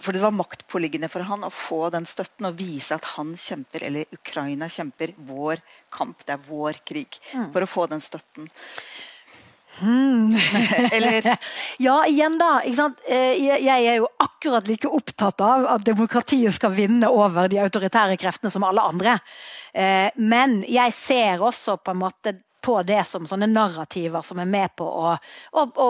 [0.01, 3.87] for det var maktpåliggende for han å få den støtten og vise at han kjemper,
[3.89, 5.63] eller Ukraina kjemper, vår
[5.95, 6.25] kamp.
[6.27, 7.19] Det er vår krig.
[7.33, 7.51] Mm.
[7.55, 8.49] For å få den støtten.
[9.81, 10.31] Hmm.
[10.93, 11.37] Eller
[11.79, 12.61] Ja, igjen, da.
[12.63, 18.19] Eh, jeg er jo akkurat like opptatt av at demokratiet skal vinne over de autoritære
[18.21, 19.19] kreftene som alle andre.
[19.75, 24.49] Eh, men jeg ser også på en måte på det som sånne narrativer som er
[24.49, 25.13] med på å,
[25.61, 25.89] å, å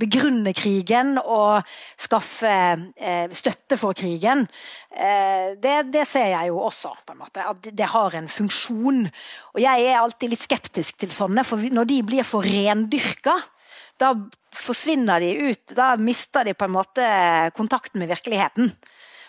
[0.00, 1.68] begrunne krigen og
[2.00, 2.52] skaffe
[2.96, 4.46] eh, støtte for krigen.
[4.90, 9.04] Eh, det, det, ser jeg jo også, på en måte, at det har en funksjon.
[9.52, 13.36] Og jeg er alltid litt skeptisk til sånne, for når de blir for rendyrka,
[14.00, 14.14] da
[14.56, 15.76] forsvinner de ut.
[15.76, 17.04] Da mister de på en måte
[17.56, 18.72] kontakten med virkeligheten.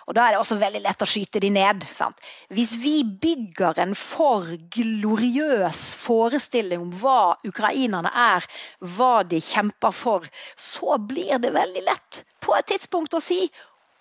[0.07, 1.85] Og Da er det også veldig lett å skyte de ned.
[1.95, 2.19] Sant?
[2.53, 8.47] Hvis vi bygger en for gloriøs forestilling om hva ukrainerne er,
[8.79, 10.27] hva de kjemper for,
[10.59, 13.45] så blir det veldig lett på et tidspunkt å si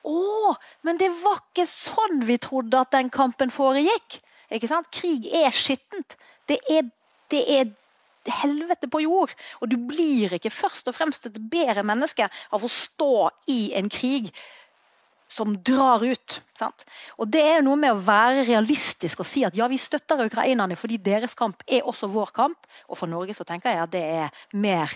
[0.03, 4.19] å, men det var ikke sånn vi trodde at den kampen foregikk.
[4.53, 4.91] Ikke sant?
[4.91, 6.17] Krig er skittent.
[6.51, 6.89] Det er,
[7.31, 7.71] det er
[8.43, 9.31] helvete på jord.
[9.63, 13.91] Og du blir ikke først og fremst et bedre menneske av å stå i en
[13.93, 14.33] krig
[15.33, 16.39] som drar ut.
[16.59, 16.85] Sant?
[17.17, 20.77] Og Det er noe med å være realistisk og si at ja, vi støtter ukrainerne
[20.79, 22.69] fordi deres kamp er også vår kamp.
[22.93, 24.93] Og for Norge så tenker jeg at det er mer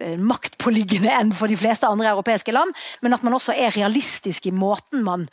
[0.00, 2.74] eh, maktpåliggende enn for de fleste andre europeiske land.
[3.04, 5.30] Men at man også er realistisk i måten man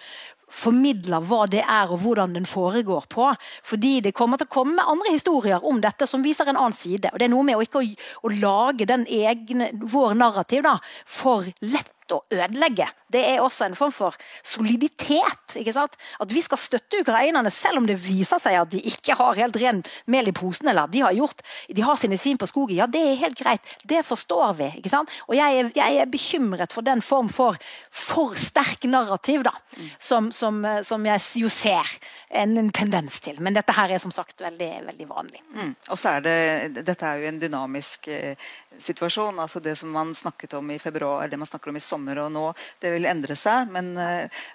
[0.53, 3.31] formidler hva det er og hvordan den foregår på.
[3.65, 7.11] Fordi det kommer til å komme andre historier om dette som viser en annen side.
[7.11, 7.87] Og Det er noe med å ikke å,
[8.27, 12.89] å lage den egne, vår narrativ da, for lett å ødelegge.
[13.13, 15.57] Det er også en form for soliditet.
[15.59, 15.97] ikke sant?
[16.23, 19.59] At vi skal støtte ukrainerne selv om det viser seg at de ikke har helt
[19.61, 22.77] ren mel i posen, eller de har, gjort, de har sine svin på skogen.
[22.77, 23.73] Ja, det er helt greit.
[23.85, 24.71] Det forstår vi.
[24.81, 25.13] ikke sant?
[25.27, 27.57] Og jeg er, jeg er bekymret for den form for
[27.93, 29.53] for sterk narrativ da,
[29.99, 31.87] som, som, som jeg jo ser
[32.29, 33.37] en, en, tendens til.
[33.43, 35.41] Men dette her er som sagt veldig, veldig vanlig.
[35.53, 35.73] Mm.
[35.93, 38.49] Og så er det, Dette er jo en dynamisk eh,
[38.81, 39.39] situasjon.
[39.39, 42.31] altså Det som man snakket om i februar, det man snakker om i sommer og
[42.33, 42.47] nå,
[42.81, 43.93] det vil endre seg, men,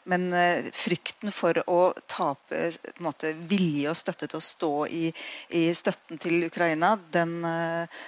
[0.08, 0.26] men
[0.74, 2.70] frykten for å tape
[3.04, 5.04] måte, vilje og støtte til å stå i,
[5.61, 7.38] i støtten til Ukraina, den,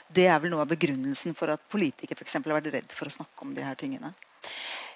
[0.09, 3.11] det er vel noe av begrunnelsen for at politikere for eksempel, har vært redd for
[3.11, 4.13] å snakke om de her tingene.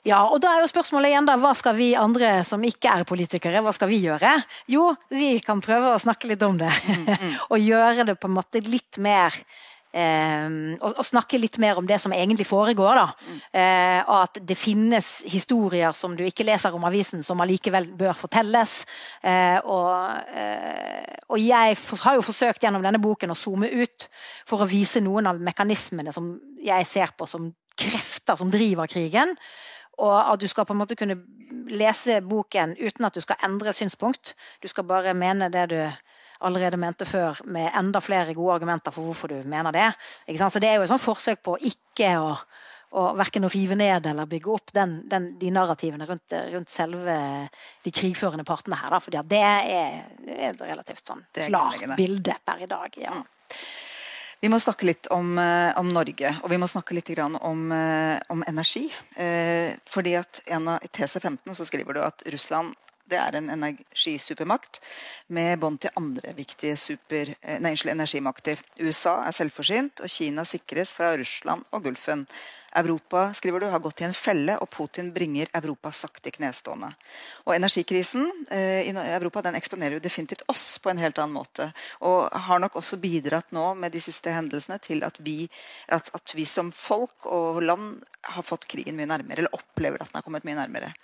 [0.05, 3.07] Ja, og da er jo spørsmålet igjen da, Hva skal vi andre som ikke er
[3.09, 4.35] politikere, hva skal vi gjøre?
[4.69, 6.73] Jo, vi kan prøve å snakke litt om det.
[6.91, 7.39] Mm, mm.
[7.53, 9.33] og gjøre det på en måte litt mer
[9.95, 13.01] eh, og, og, snakke litt mer om det som egentlig foregår.
[13.01, 13.07] da.
[14.05, 18.85] Og at det finnes historier som du ikke leser om avisen, som allikevel bør fortelles.
[19.23, 24.09] Eh, og, eh, og, jeg har jo forsøkt gjennom denne boken å zoome ut
[24.49, 29.35] for å vise noen av mekanismene som jeg ser på som krefter som driver krigen.
[30.03, 31.21] Og at du skal på en måte kunne
[31.71, 34.35] lese boken uten at du skal endre synspunkt.
[34.63, 35.79] Du skal bare mene det du
[36.41, 39.91] allerede mente før, med enda flere gode argumenter for hvorfor du mener det.
[40.39, 42.35] Så Det er jo et sånt forsøk på ikke å,
[42.95, 47.17] og verken å rive ned eller bygge opp den, den, de narrativene rundt, rundt, selve
[47.83, 48.91] de krigførende partene her.
[48.95, 50.05] Da, fordi det er,
[50.51, 53.03] et relativt sånn klart bilde per i dag.
[53.03, 53.19] ja.
[53.19, 53.27] Mm.
[54.45, 58.21] Vi må snakke litt om, eh, om, Norge, og vi må snakke litt om, eh,
[58.29, 58.93] om energi.
[59.17, 62.75] Eh, fordi at en av, I TC15 så skriver du at Russland
[63.11, 64.81] det er en energisupermakt
[65.37, 68.61] med bånd til andre viktige super, nei, energimakter.
[68.81, 72.25] USA er selvforsynt, og Kina sikres fra Russland og Gulfen.
[72.75, 76.89] Europa skriver du, har gått i en felle, og Putin bringer Europa sakte knestående.
[77.47, 81.69] Og Energikrisen eh, i Europa den eksponerer jo definitivt oss på en helt annen måte.
[82.09, 85.45] Og har nok også bidratt nå med de siste hendelsene til at vi,
[85.87, 88.03] at, at vi som folk og land
[88.35, 90.95] har fått krigen mye nærmere, eller opplever at den har kommet mye nærmere.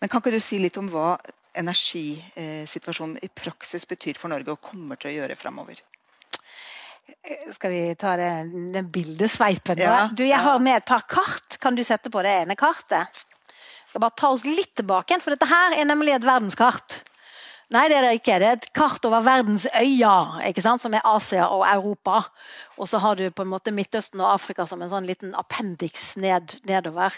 [0.00, 1.16] Men kan ikke du si litt om hva
[1.56, 5.80] energisituasjonen i praksis betyr for Norge og kommer til å gjøre framover?
[7.54, 8.30] Skal vi ta det,
[8.74, 9.78] den bildesveipen?
[9.80, 11.58] Ja, du, jeg har med et par kart.
[11.62, 13.24] Kan du sette på det ene kartet?
[13.46, 17.00] Jeg skal bare ta oss litt tilbake, for dette her er nemlig et verdenskart.
[17.74, 18.36] Nei, det er det ikke.
[18.38, 20.36] Det er et kart over verdens øyer,
[20.78, 22.20] som er Asia og Europa.
[22.78, 26.12] Og så har du på en måte Midtøsten og Afrika som en sånn liten appendiks
[26.22, 27.14] ned, nedover.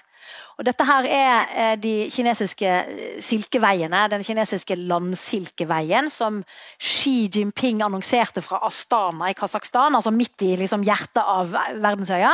[0.59, 6.41] Og dette her er eh, de kinesiske eh, silkeveiene, den kinesiske landsilkeveien som
[6.83, 12.33] Xi Jinping annonserte fra Astana i Kasakhstan, altså midt i liksom hjertet av verdensøya,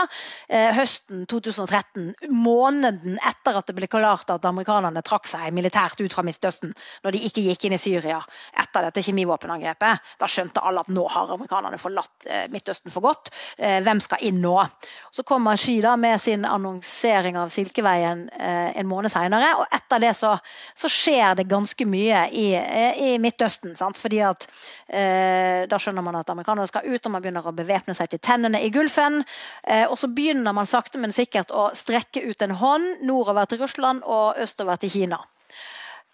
[0.48, 2.14] eh, høsten 2013.
[2.32, 6.72] Måneden etter at det ble klart at amerikanerne trakk seg militært ut fra Midtøsten,
[7.04, 8.22] når de ikke gikk inn i Syria
[8.56, 10.16] etter dette kjemivåpenangrepet.
[10.16, 13.28] Da skjønte alle at nå har amerikanerne forlatt Midtøsten for godt.
[13.58, 14.56] Hvem skal inn nå?
[15.12, 19.54] Så kommer Xi da med sin annonsering av silkeveien en, eh, en måned seinere.
[19.58, 20.36] Og etter det så,
[20.74, 23.74] så, skjer det ganske mye i, i Midtøsten.
[23.76, 23.98] Sant?
[23.98, 24.46] Fordi at
[24.88, 28.22] eh, Da skjønner man at amerikanerne skal ut, og man begynner å bevæpne seg til
[28.22, 29.24] tennene i Gulfen.
[29.66, 33.64] Eh, og så begynner man sakte, men sikkert å strekke ut en hånd nordover til
[33.64, 35.24] Russland og østover til Kina.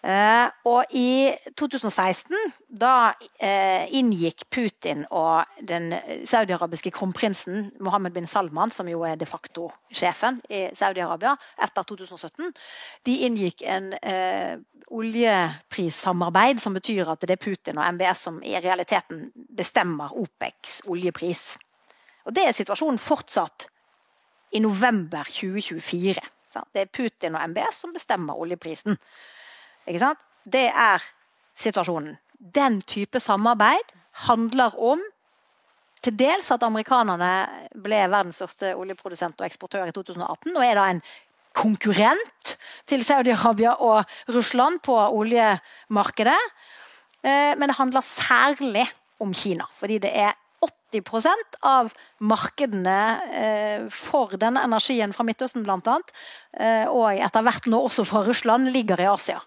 [0.01, 2.33] Uh, og i 2016,
[2.73, 5.93] da uh, inngikk Putin og den
[6.25, 12.49] saudiarabiske kronprinsen Mohammed bin Salman, som jo er de facto sjefen i Saudi-Arabia etter 2017,
[13.05, 14.55] de inngikk en uh,
[14.91, 21.43] oljeprissamarbeid som betyr at det er Putin og MBS som i realiteten bestemmer OPECs oljepris.
[22.25, 23.67] Og Det er situasjonen fortsatt
[24.51, 26.17] i november 2024.
[26.51, 28.97] Så det er Putin og MBS som bestemmer oljeprisen.
[30.43, 31.03] Det er
[31.57, 32.17] situasjonen.
[32.39, 33.93] Den type samarbeid
[34.27, 35.01] handler om
[36.01, 37.31] til dels at amerikanerne
[37.77, 41.01] ble verdens største oljeprodusent og eksportør i 2018, og er da en
[41.53, 42.55] konkurrent
[42.89, 46.39] til Saudi-Arabia og Russland på oljemarkedet.
[47.21, 48.87] Eh, men det handler særlig
[49.21, 50.33] om Kina, fordi det er
[50.91, 52.97] 80% av markedene
[53.31, 55.97] eh, for denne energien fra Midtøsten bl.a.
[56.57, 59.39] Eh, og etter hvert nå også fra Russland, ligger i Asia.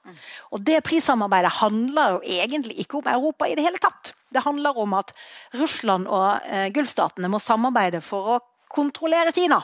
[0.52, 4.14] Og Det prissamarbeidet handler jo egentlig ikke om Europa i det hele tatt.
[4.34, 5.12] Det handler om at
[5.54, 8.42] Russland og eh, Gulfstatene må samarbeide for å
[8.74, 9.60] kontrollere Kina.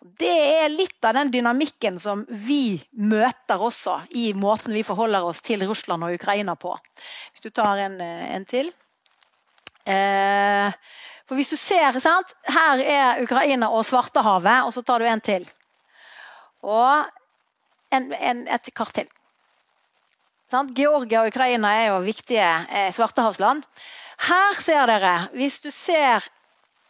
[0.00, 5.42] Det er litt av den dynamikken som vi møter også i måten vi forholder oss
[5.44, 6.72] til Russland og Ukraina på.
[7.34, 8.70] Hvis du tar en, en til.
[9.86, 10.72] Eh,
[11.30, 12.34] for hvis du ser, sant?
[12.50, 15.46] Her er Ukraina og Svartehavet, og så tar du en til.
[16.66, 17.06] Og
[17.94, 19.08] en, en, et kart til.
[20.50, 20.72] Sant?
[20.74, 23.62] Georgia og Ukraina er jo viktige eh, svartehavsland.
[24.26, 26.26] Her ser dere, hvis du ser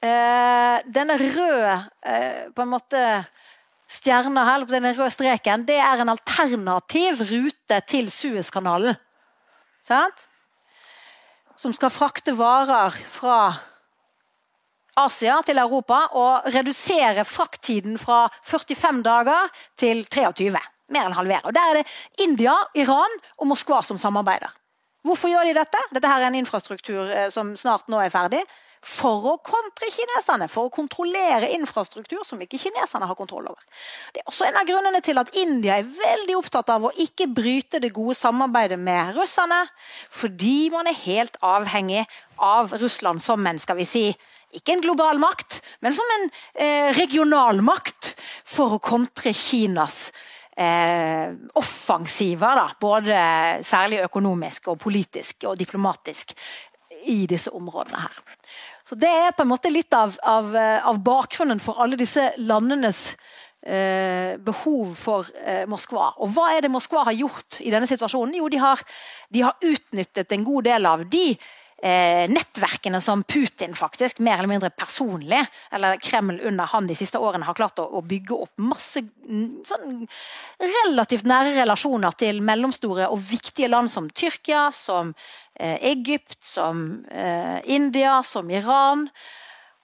[0.01, 3.05] eh, denne røde eh, på en måte
[3.91, 8.97] stjerna her, denne røde streken, det er en alternativ rute til Suezkanalen.
[9.85, 10.30] Sant?
[11.61, 13.41] Som skal frakte varer fra
[15.01, 20.49] Asia til Europa og redusere frakttiden fra 45 dager til 23.
[20.91, 21.45] Mer enn halvere.
[21.45, 24.51] Og Der er det India, Iran og Moskva som samarbeider.
[25.05, 25.85] Hvorfor gjør de dette?
[25.95, 28.43] Dette her er en infrastruktur eh, som snart nå er ferdig
[28.81, 33.61] for å kontre kineserne, for å kontrollere infrastruktur som ikke kineserne har kontroll over.
[34.15, 37.29] Det er også en av grunnene til at India er veldig opptatt av å ikke
[37.29, 39.63] bryte det gode samarbeidet med russerne,
[40.09, 42.07] fordi man er helt avhengig
[42.41, 44.05] av Russland som en skal vi si,
[44.57, 46.27] ikke en global makt, men som en
[46.59, 48.15] eh, regional makt
[48.49, 50.09] for å kontre Kinas
[50.57, 53.21] eh, offensiver, da, både
[53.67, 56.35] særlig økonomisk og politisk og diplomatisk
[57.07, 58.19] i disse områdene her.
[58.91, 62.25] Så Det er på en måte litt av, av, eh, av bakgrunnen for alle disse
[62.43, 63.13] landenes
[63.63, 66.09] eh, behov for eh, Moskva.
[66.19, 68.35] Og hva er det Moskva har gjort i denne situasjonen?
[68.41, 68.83] Jo, de har,
[69.31, 74.51] de har utnyttet en god del av de eh, nettverkene som Putin faktisk, mer eller
[74.51, 78.59] mindre personlig, eller Kreml under han de siste årene har klart å, å bygge opp
[78.59, 79.05] masse
[79.71, 80.03] sånn,
[80.59, 85.15] relativt nære relasjoner til mellomstore og viktige land som Tyrkia, som
[85.61, 89.09] Egypt, som eh, India, som Iran.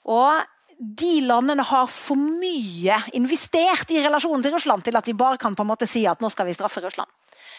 [0.06, 0.42] Og
[0.78, 5.56] de landene har for mye investert i relasjonen til Russland til at de bare kan
[5.56, 7.08] på en måte si at nå skal vi straffe Russland.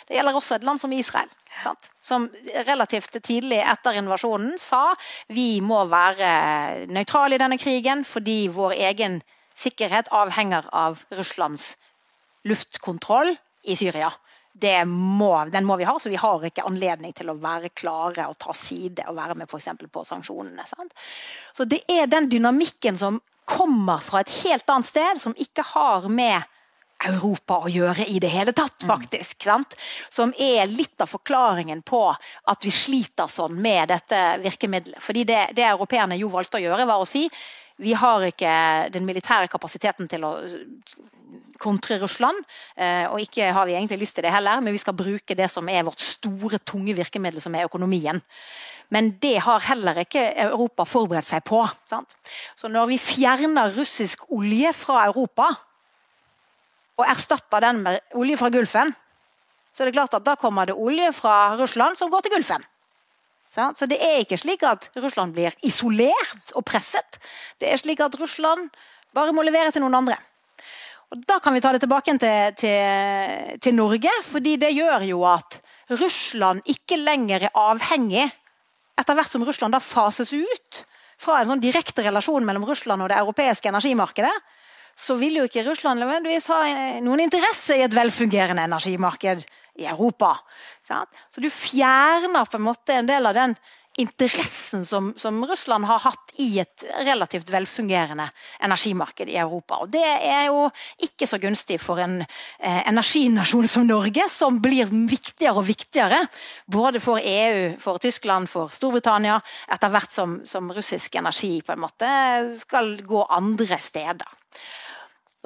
[0.07, 1.31] Det gjelder også et land som Israel,
[1.63, 1.89] sant?
[2.01, 2.27] som
[2.67, 4.93] relativt tidlig etter invasjonen sa
[5.33, 9.19] vi må være nøytrale i denne krigen fordi vår egen
[9.57, 11.73] sikkerhet avhenger av Russlands
[12.47, 13.33] luftkontroll
[13.67, 14.11] i Syria.
[14.87, 18.37] Må, den må vi ha, så vi har ikke anledning til å være klare og
[18.41, 20.65] ta side og være med for på sanksjonene.
[20.65, 20.93] Sant?
[21.53, 26.09] Så det er den dynamikken som kommer fra et helt annet sted, som ikke har
[26.11, 26.41] med
[27.05, 28.89] Europa å gjøre i det hele tatt, mm.
[28.89, 29.45] faktisk.
[29.45, 29.65] Mm.
[30.09, 34.99] Som er litt av forklaringen på at vi sliter sånn med dette virkemidlet.
[35.03, 37.27] Fordi det, det europeerne jo valgte å gjøre, var å si
[37.77, 38.53] vi har ikke
[38.93, 40.33] den militære kapasiteten til å
[41.61, 42.39] kontre Russland.
[42.75, 45.49] Eh, og ikke har vi egentlig lyst til det heller, men vi skal bruke det
[45.51, 48.21] som er vårt store, tunge virkemiddel, som er økonomien.
[48.93, 51.63] Men det har heller ikke Europa forberedt seg på.
[51.89, 52.13] Sant?
[52.55, 55.51] Så når vi fjerner russisk olje fra Europa,
[56.97, 58.93] og erstatter den med olje fra Gulfen,
[59.69, 62.63] så er det klart at da kommer det olje fra Russland som går til Gulfen.
[63.51, 67.19] Så det er ikke slik at Russland blir isolert og presset.
[67.59, 68.69] Det er slik at Russland
[69.15, 70.17] bare må levere til noen andre.
[71.11, 75.23] Og Da kan vi ta det tilbake til, til, til Norge, fordi det gjør jo
[75.29, 78.27] at Russland ikke lenger er avhengig,
[78.97, 80.83] etter hvert som Russland da fases ut
[81.17, 84.33] fra en sånn direkte relasjon mellom Russland og det europeiske energimarkedet,
[84.97, 86.59] så vil jo ikke Russland nødvendigvis ha
[87.05, 89.45] noen interesse i et velfungerende energimarked
[89.77, 90.35] i Europa.
[90.87, 93.57] Så du fjerner på en måte en del av den
[93.97, 98.27] interessen som, som, Russland har hatt i et relativt velfungerende
[98.61, 99.79] energimarked i Europa.
[99.81, 100.67] Og Det er jo
[101.01, 106.21] ikke så gunstig for en eh, energinasjon som Norge, som blir viktigere og viktigere.
[106.69, 109.39] Både for EU, for Tyskland, for Storbritannia,
[109.73, 112.11] etter hvert som, som russisk energi på en måte
[112.61, 114.37] skal gå andre steder.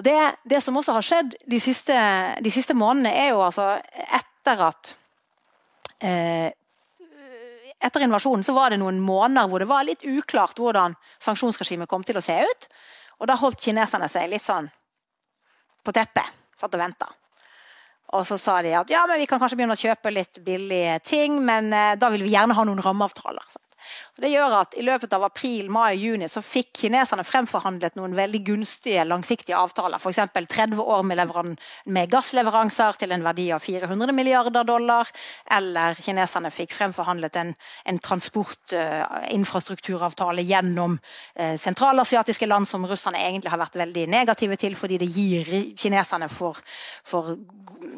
[0.01, 0.17] Og det,
[0.49, 1.95] det, som også har skjedd de siste,
[2.41, 3.75] de siste månedene, er jo altså
[4.17, 4.95] etter at
[6.01, 6.49] eh,
[7.81, 12.03] Etter invasjonen så var det noen måneder hvor det var litt uklart hvordan sanksjonsregimet kom
[12.05, 12.67] til å se ut.
[13.17, 14.67] Og da holdt kineserne seg litt sånn
[15.81, 16.29] på teppet.
[16.61, 17.07] Satt og venta.
[18.13, 20.99] Og så sa de at ja, men vi kan kanskje begynne å kjøpe litt billige
[21.09, 23.49] ting, men eh, da vil vi gjerne ha noen rammeavtaler.
[23.49, 23.61] Så
[24.21, 28.45] det gjør at I løpet av april, mai juni så fikk kineserne fremforhandlet noen veldig
[28.45, 29.97] gunstige langsiktige avtaler.
[29.97, 30.19] F.eks.
[30.37, 31.17] 30 år med,
[31.89, 35.07] med, gassleveranser til en verdi av 400 milliarder dollar.
[35.57, 37.55] Eller kineserne fikk fremforhandlet en,
[37.89, 44.73] en transportinfrastrukturavtale uh, gjennom uh, sentralasiatiske land som russerne egentlig har vært veldig negative til,
[44.77, 45.45] fordi det gir
[45.81, 46.55] kineserne for,
[47.07, 47.23] for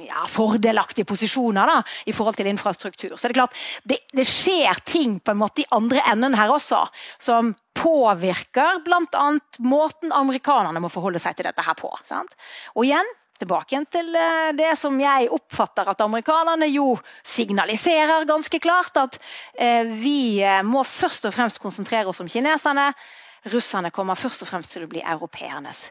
[0.07, 3.17] ja, fordelaktige posisjoner da, i forhold til infrastruktur.
[3.17, 6.53] Så det er klart, det, det skjer ting på en måte i andre enden her
[6.53, 6.83] også,
[7.17, 9.25] som påvirker bl.a.
[9.59, 11.89] måten amerikanerne må forholde seg til dette her på.
[12.05, 12.35] Sant?
[12.77, 13.09] Og igjen,
[13.43, 16.93] tilbake til eh, det som jeg oppfatter at amerikanerne jo
[17.25, 18.97] signaliserer ganske klart.
[18.97, 19.19] At
[19.55, 22.91] eh, vi eh, må først og fremst konsentrere oss om kineserne.
[23.51, 25.89] Russerne kommer først og fremst til å bli europeernes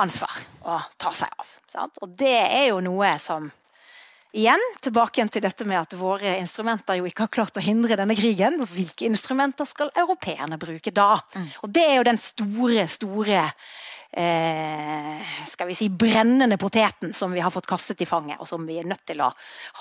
[0.00, 0.34] ansvar
[0.66, 1.54] å ta seg av.
[1.70, 1.98] Sant?
[2.02, 3.50] Og det er jo noe som
[4.30, 8.14] Igjen tilbake til dette med at våre instrumenter jo ikke har klart å hindre denne
[8.14, 8.60] krigen.
[8.62, 11.16] Hvilke instrumenter skal europeerne bruke da?
[11.34, 11.48] Mm.
[11.64, 13.40] Og Det er jo den store, store
[14.14, 18.62] eh, skal vi si, brennende poteten som vi har fått kastet i fanget, og som
[18.70, 19.32] vi er nødt til å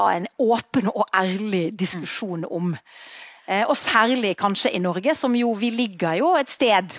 [0.01, 2.73] ha en åpen og ærlig diskusjon om.
[3.45, 6.97] Eh, og særlig kanskje i Norge, som jo vi ligger jo et sted.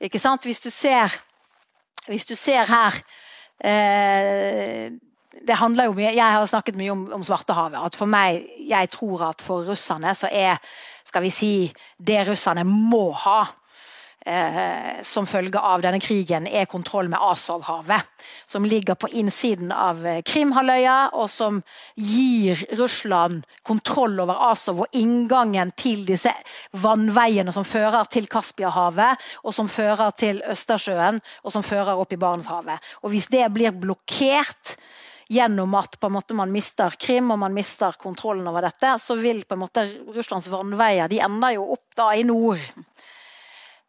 [0.00, 0.48] ikke sant?
[0.48, 1.12] Hvis du ser,
[2.08, 3.02] hvis du ser her
[3.60, 4.96] eh,
[5.44, 7.84] det handler jo mye, Jeg har snakket mye om, om Svartehavet.
[7.84, 10.58] at for meg, Jeg tror at for russerne så er
[11.04, 13.46] skal vi si, det russerne må ha
[14.26, 18.08] eh, som følge av denne krigen, er kontroll med Azovhavet.
[18.50, 21.62] Som ligger på innsiden av eh, Krimhalvøya, og som
[21.94, 26.32] gir Russland kontroll over Azov og inngangen til disse
[26.72, 32.20] vannveiene som fører til Kaspiahavet, og som fører til Østersjøen, og som fører opp i
[32.20, 32.94] Barentshavet.
[33.04, 34.76] Og hvis det blir blokkert
[35.28, 39.56] gjennom at måte, man mister Krim og man mister kontrollen over dette, så vil på
[39.56, 42.62] en måte Russlands vannveier de ender jo opp da i nord.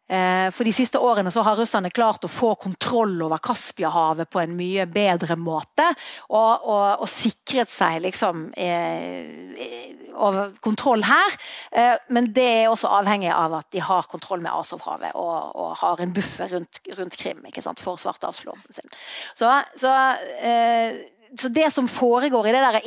[0.08, 4.40] Eh, for de siste årene så har russerne klart å få kontroll over Kaspiahavet på
[4.40, 5.84] en mye bedre måte.
[6.30, 11.36] Og, og, og sikret seg liksom eh, over kontroll her.
[11.70, 15.76] Eh, men det er også avhengig av at de har kontroll med Azovhavet og, og
[15.82, 18.98] har en buffer rundt, rundt Krim ikke sant, for Svartehavsflåten sin.
[19.36, 19.92] Så, så
[20.40, 21.04] eh,
[21.40, 22.80] så det som foregår i det der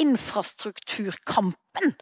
[1.72, 1.93] infrastrukturkampen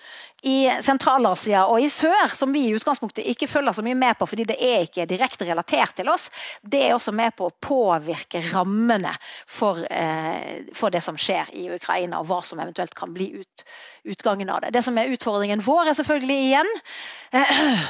[0.41, 4.25] i Sentral-Asia og i sør, som vi i utgangspunktet ikke følger så mye med på
[4.25, 6.29] fordi det er ikke direkte relatert til oss,
[6.61, 9.11] det er også med på å påvirke rammene
[9.45, 13.65] for, eh, for det som skjer i Ukraina, og hva som eventuelt kan bli ut,
[14.05, 14.71] utgangen av det.
[14.71, 16.71] Det som er utfordringen vår, er selvfølgelig igjen
[17.33, 17.83] eh,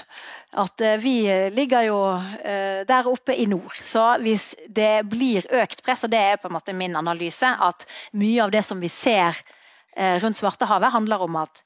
[0.66, 3.78] at eh, vi ligger jo eh, der oppe i nord.
[3.82, 7.86] Så hvis det blir økt press, og det er på en måte min analyse, at
[8.18, 9.38] mye av det som vi ser
[9.96, 11.64] eh, rundt Svartehavet, handler om at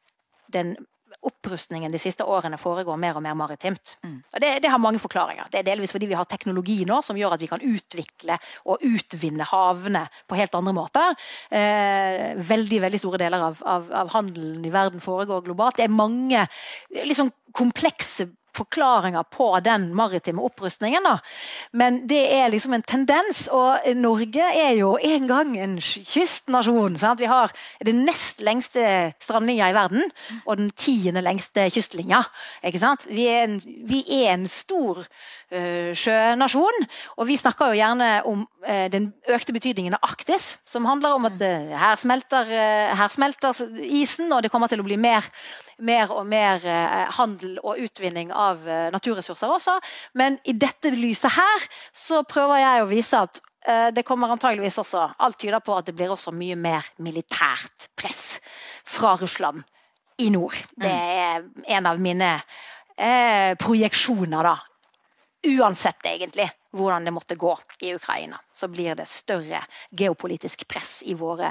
[0.53, 0.75] den
[1.23, 3.95] opprustningen de siste årene foregår mer og mer maritimt.
[4.03, 4.17] Mm.
[4.41, 5.47] Det, det, har mange forklaringer.
[5.51, 8.37] Det er delvis fordi vi har teknologi nå som gjør at vi kan utvikle
[8.67, 11.17] og utvinne havene på helt andre måter.
[11.53, 15.79] Eh, veldig veldig store deler av, av, av, handelen i verden foregår globalt.
[15.79, 16.45] Det er mange
[17.03, 21.03] liksom komplekse forklaringer på den maritime opprustningen.
[21.03, 21.17] Da.
[21.71, 23.47] Men det er liksom en tendens.
[23.51, 26.97] Og Norge er jo en gang en kystnasjon.
[27.01, 27.21] Sant?
[27.23, 27.53] Vi har
[27.85, 30.09] den nest lengste strandlinja i verden
[30.45, 32.23] og den tiende lengste kystlinja.
[32.63, 35.03] Vi er, en, vi, er en, stor
[35.97, 36.87] sjønasjon,
[37.17, 41.29] og vi snakker jo gjerne om uh, den økte betydningen av Arktis, som handler om
[41.29, 42.49] at uh, her, smelter,
[42.97, 45.29] her smelter isen, og det kommer til å bli mer
[45.81, 49.77] mer og mer eh, handel og utvinning av eh, naturressurser også.
[50.19, 54.79] Men i dette lyset her så prøver jeg å vise at eh, det kommer antageligvis
[54.83, 58.39] også Alt tyder på at det blir også mye mer militært press
[58.85, 59.63] fra Russland
[60.21, 60.55] i nord.
[60.77, 61.47] Det er
[61.77, 62.35] en av mine
[62.97, 64.57] eh, projeksjoner, da.
[65.43, 67.51] Uansett, egentlig, hvordan det måtte gå
[67.83, 69.59] i Ukraina, så blir det større
[69.91, 71.49] geopolitisk press i våre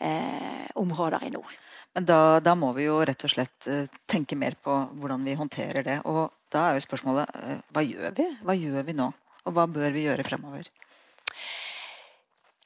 [0.00, 1.52] eh, områder i nord.
[1.92, 5.36] Men da, da, må vi jo rett og slett uh, tenke mer på hvordan vi
[5.36, 5.98] håndterer det.
[6.08, 8.28] Og da er jo spørsmålet uh, hva gjør vi?
[8.40, 9.10] Hva gjør vi nå?
[9.44, 10.70] Og hva bør vi gjøre fremover?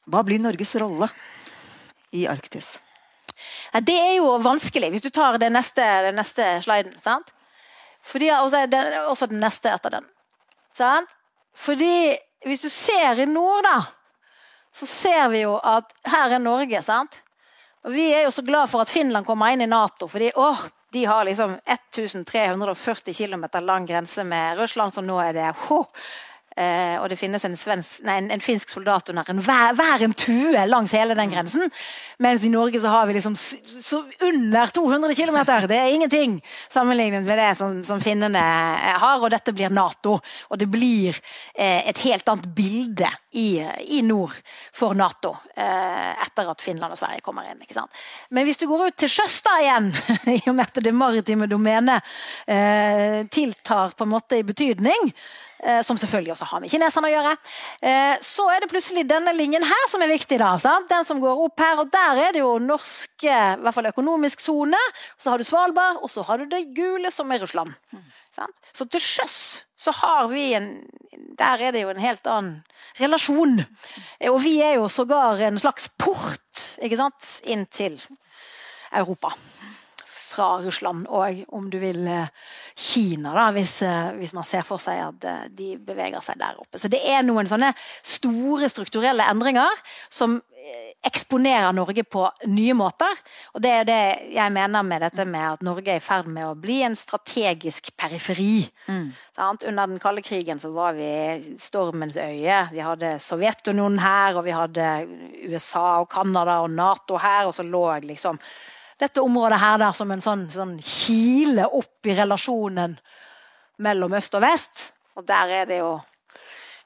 [0.07, 1.11] Hva blir Norges rolle
[2.15, 2.77] i Arktis?
[3.83, 6.95] Det er jo vanskelig, hvis du tar den neste, den neste sliden.
[7.03, 7.35] Sant?
[8.07, 10.07] Fordi, også, den, også den neste etter den.
[10.77, 11.13] Sant?
[11.57, 12.17] Fordi
[12.47, 13.81] hvis du ser i nord, da,
[14.77, 16.83] så ser vi jo at her er Norge.
[16.85, 17.23] sant?
[17.87, 20.09] Og Vi er jo så glad for at Finland kommer inn i Nato.
[20.09, 20.51] fordi å,
[20.93, 25.85] de har liksom 1340 km lang grense med Russland, så nå er det ho,
[26.57, 30.05] Eh, og det finnes en, svensk, nei, en, en finsk soldat under en, hver, hver,
[30.07, 31.69] en tue langs hele den grensen.
[32.25, 35.39] Mens i Norge så har vi liksom så under 200 km.
[35.69, 36.39] Det er ingenting
[36.73, 39.21] sammenlignet med det som, som finnene eh, har.
[39.21, 40.17] Og dette blir Nato.
[40.49, 41.13] Og det blir
[41.55, 43.61] eh, et helt annet bilde i,
[43.93, 44.33] i nord
[44.73, 47.61] for Nato eh, etter at Finland og Sverige kommer inn.
[47.61, 47.93] ikke sant?
[48.33, 49.91] Men hvis du går ut til sjøs da igjen,
[50.39, 52.17] i og med at det maritime domenet
[52.49, 55.13] eh, tiltar på en måte i betydning,
[55.87, 57.35] som selvfølgelig også har med kineserne å gjøre.
[57.81, 60.39] Eh, så er det plutselig denne linjen her som er viktig.
[60.43, 60.89] da, sant?
[60.91, 64.41] Den som går opp her, og Der er det jo norske i hvert fall økonomisk
[64.41, 64.81] sone.
[65.19, 67.75] Så har du Svalbard, og så har du det gule, som er Russland.
[68.35, 68.57] Sant?
[68.77, 69.39] Så til sjøs
[69.77, 70.71] så har vi en
[71.39, 72.65] Der er det jo en helt annen
[73.01, 73.61] relasjon.
[74.31, 76.41] Og vi er jo sågar en slags port
[76.83, 77.97] ikke sant, inn til
[78.93, 79.33] Europa
[80.37, 82.33] fra Russland og om du vil eh,
[82.77, 86.59] Kina, da, hvis, eh, hvis, man ser for seg at eh, de beveger seg der
[86.61, 86.81] oppe.
[86.81, 87.73] Så det er noen sånne
[88.05, 89.83] store strukturelle endringer
[90.13, 90.41] som
[91.07, 93.21] eksponerer Norge på nye måter.
[93.55, 93.99] Og det er det
[94.35, 97.93] jeg mener med dette med at Norge er i ferd med å bli en strategisk
[97.99, 98.67] periferi.
[98.91, 99.13] Mm.
[99.39, 101.09] Under den kalde krigen så var vi
[101.63, 102.65] stormens øye.
[102.73, 104.89] Vi hadde Sovjetunionen her, og vi hadde
[105.47, 108.41] USA og Canada og Nato her, og så lå liksom
[109.01, 112.97] dette området her der som en sånn, sånn kile opp i relasjonen
[113.85, 114.91] mellom øst og vest.
[115.17, 115.97] Og der er det jo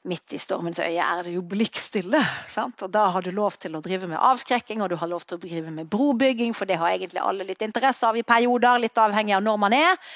[0.09, 2.19] midt i stormens øye er det jo blikkstille.
[2.49, 2.81] Sant?
[2.81, 5.37] Og da har du lov til å drive med avskrekking, og du har lov til
[5.37, 8.97] å drive med brobygging, for det har egentlig alle litt interesse av i perioder, litt
[8.97, 10.15] avhengig av når man er.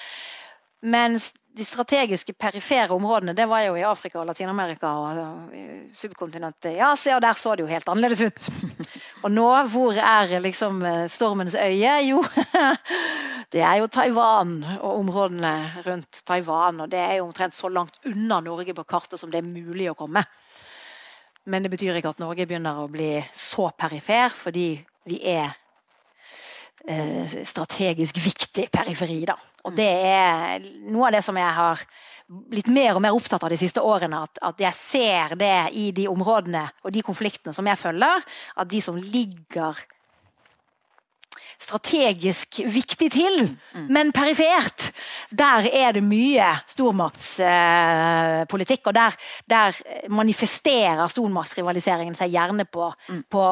[0.86, 5.54] Mens de strategiske perifere områdene det var jo i Afrika og Latin-Amerika og
[5.96, 8.50] subkontinentet i Asia, og der så det jo helt annerledes ut.
[9.26, 11.94] Og nå, hvor er liksom eh, stormens øye?
[12.06, 12.20] Jo,
[13.54, 15.54] det er jo Taiwan og områdene
[15.88, 16.84] rundt Taiwan.
[16.86, 19.90] Og det er jo omtrent så langt unna Norge på kartet som det er mulig
[19.90, 20.22] å komme.
[21.50, 24.70] Men det betyr ikke at Norge begynner å bli så perifer, fordi
[25.10, 25.58] vi er
[26.86, 29.24] strategisk viktig periferi.
[29.26, 29.36] Da.
[29.66, 31.82] Og det er noe av det som jeg har
[32.26, 34.24] blitt mer og mer opptatt av de siste årene.
[34.26, 38.26] At, at, jeg ser det i de områdene og de konfliktene som jeg følger.
[38.62, 39.82] At de som ligger
[41.62, 43.88] strategisk viktig til, mm.
[43.94, 44.92] men perifert.
[45.32, 49.12] Der er det mye stormaktspolitikk, og der,
[49.50, 49.70] der,
[50.12, 53.24] manifesterer stormaktsrivaliseringen seg gjerne på, mm.
[53.32, 53.44] på,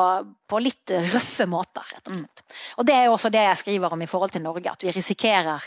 [0.50, 1.84] på, litt røffe måter.
[1.96, 2.38] rett og slett.
[2.78, 5.62] Og Det er også det jeg skriver om i forhold til Norge, at vi risikerer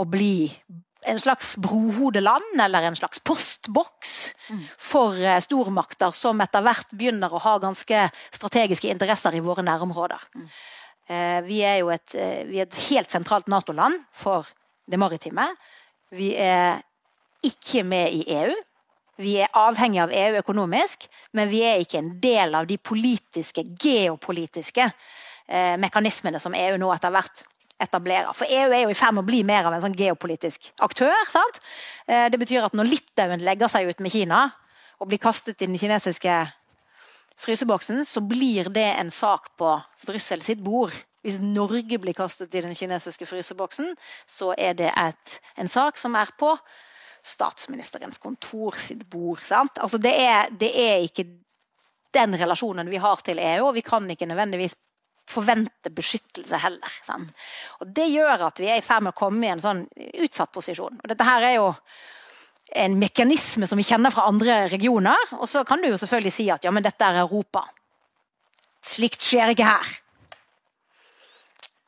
[0.00, 0.36] å bli
[1.02, 4.34] en slags brohodeland eller en slags postboks
[4.78, 8.02] for eh, stormakter som etter hvert begynner å ha ganske
[8.34, 10.28] strategiske interesser i våre nærområder.
[11.10, 14.46] Eh, vi er jo et, eh, er et helt sentralt Nato-land for
[14.88, 15.48] det maritime.
[16.10, 16.82] Vi er
[17.42, 18.54] ikke med i EU.
[19.18, 23.64] Vi er avhengig av EU økonomisk, men vi er ikke en del av de politiske,
[23.76, 24.86] geopolitiske
[25.48, 27.42] eh, mekanismene som EU nå etter hvert
[27.80, 28.32] etablerer.
[28.32, 31.16] For EU er jo i ferd med å bli mer av en sånn geopolitisk aktør.
[31.26, 31.60] sant?
[32.06, 34.52] Det betyr at når Litauen legger seg ut med Kina
[35.00, 36.52] og blir kastet i den kinesiske
[37.40, 39.72] fryseboksen, så blir det en sak på
[40.06, 40.94] Brussel sitt bord.
[41.24, 43.92] Hvis Norge blir kastet i den kinesiske fryseboksen,
[44.28, 46.54] så er det et, en sak som er på
[47.24, 49.42] statsministerens kontor sitt bord.
[49.52, 51.26] Altså det, er, det, er, ikke
[52.16, 54.76] den relasjonen vi har til EU, og vi kan ikke nødvendigvis
[55.30, 56.96] forvente beskyttelse heller.
[57.04, 57.34] Sant?
[57.80, 59.84] Og Det gjør at vi er i ferd med å komme i en sånn
[60.24, 60.98] utsatt posisjon.
[61.02, 61.68] Og dette her er jo
[62.72, 65.32] en mekanisme som vi kjenner fra andre regioner.
[65.38, 67.64] Og så kan du jo selvfølgelig si at ja, men dette er Europa.
[68.86, 69.90] Slikt skjer ikke her.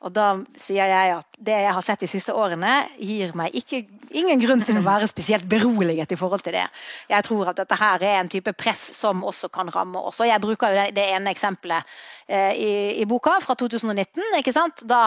[0.03, 3.85] Og da sier jeg at det jeg har sett de siste årene, gir meg ikke,
[4.19, 6.65] ingen grunn til å være spesielt beroliget i forhold til det.
[7.11, 10.19] Jeg tror at dette her er en type press som også kan ramme oss.
[10.19, 11.87] Og jeg bruker jo det, det ene eksempelet
[12.33, 14.85] i, i, boka fra 2019, ikke sant?
[14.89, 15.03] Da,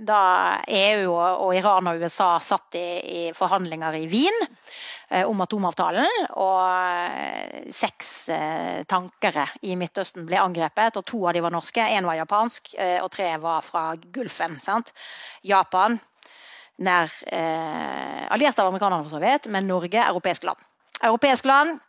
[0.00, 0.20] da
[0.64, 4.38] EU og, og, Iran og USA satt i, i forhandlinger i Wien
[5.12, 6.08] Eh, om atomavtalen.
[6.40, 11.84] Og eh, seks eh, tankere i Midtøsten ble angrepet, og to av de var norske.
[11.84, 14.56] Én var japansk, og tre var fra Gulfen.
[14.64, 14.94] Sant?
[15.44, 15.98] Japan,
[16.80, 20.68] nær eh, alliert av amerikanerne, for så vidt, men Norge, europeisk land.
[21.02, 21.80] Europeisk land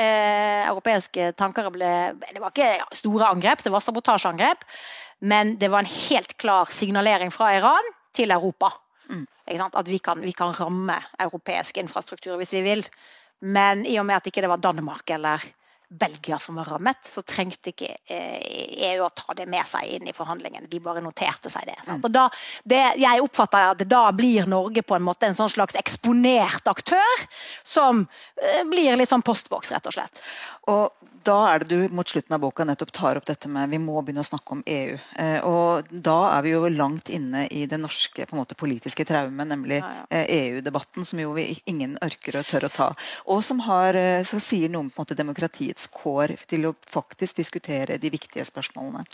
[0.00, 4.64] Eh, europeiske tankere ble Det var ikke store angrep, det var sabotasjeangrep.
[5.20, 8.72] Men det var en helt klar signalering fra Iran til Europa.
[9.10, 9.26] Mm.
[9.46, 12.86] At vi kan, vi kan, ramme europeisk infrastruktur hvis vi vil.
[13.40, 15.44] Men i og med at ikke det var Danmark eller
[15.92, 19.90] Belgia som var rammet, så trengte ikke EU eh, e å ta det med seg
[19.96, 20.70] inn i forhandlingene.
[20.70, 21.76] De bare noterte seg det.
[21.84, 22.04] Sant?
[22.04, 22.28] Og da,
[22.64, 27.26] det jeg oppfatter at da blir Norge på en måte en sånn slags eksponert aktør
[27.60, 28.06] som
[28.40, 30.22] eh, blir litt sånn postboks, rett og slett.
[30.72, 33.80] Og da er det du mot slutten av boka nettopp tar opp dette med vi
[33.82, 34.96] må begynne å snakke om EU.
[35.20, 39.80] Eh, og da er vi jo langt inne i det norske måte, politiske traumet, nemlig
[39.80, 40.04] ja, ja.
[40.18, 42.88] eh, EU-debatten, som jo vi, ingen ørker og tør å ta.
[43.32, 47.98] Og som har, eh, så sier noe om måte, demokratiets kår til å faktisk diskutere
[48.02, 49.04] de viktige spørsmålene.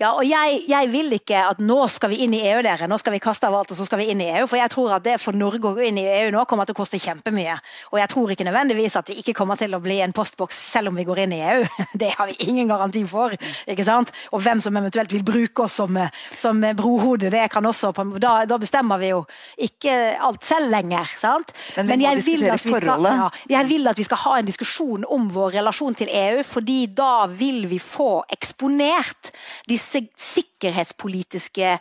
[0.00, 2.88] Ja, og jeg, jeg, vil ikke at nå skal vi inn i EU, dere.
[2.90, 4.46] Nå skal vi kaste av alt, og så skal vi inn i EU.
[4.46, 6.76] For jeg tror at det for Norge å gå inn i EU nå kommer til
[6.76, 7.58] å koste kjempemye.
[7.92, 10.92] Og jeg tror ikke nødvendigvis at vi ikke kommer til å bli en postboks selv
[10.92, 11.80] om vi går inn i EU òg.
[12.02, 13.34] Det har vi ingen garanti for.
[13.66, 14.12] ikke sant?
[14.32, 15.98] Og hvem som eventuelt vil bruke oss som,
[16.34, 19.22] som brohode, det kan også da, da, bestemmer vi jo
[19.68, 21.08] ikke alt selv lenger.
[21.18, 21.52] sant?
[21.76, 25.28] Men, Men jeg, vil skal, ja, jeg vil at vi skal ha en diskusjon om
[25.32, 29.32] vår relasjon til EU, fordi da vil vi få eksponert
[29.68, 31.76] disse sikkerhetspolitiske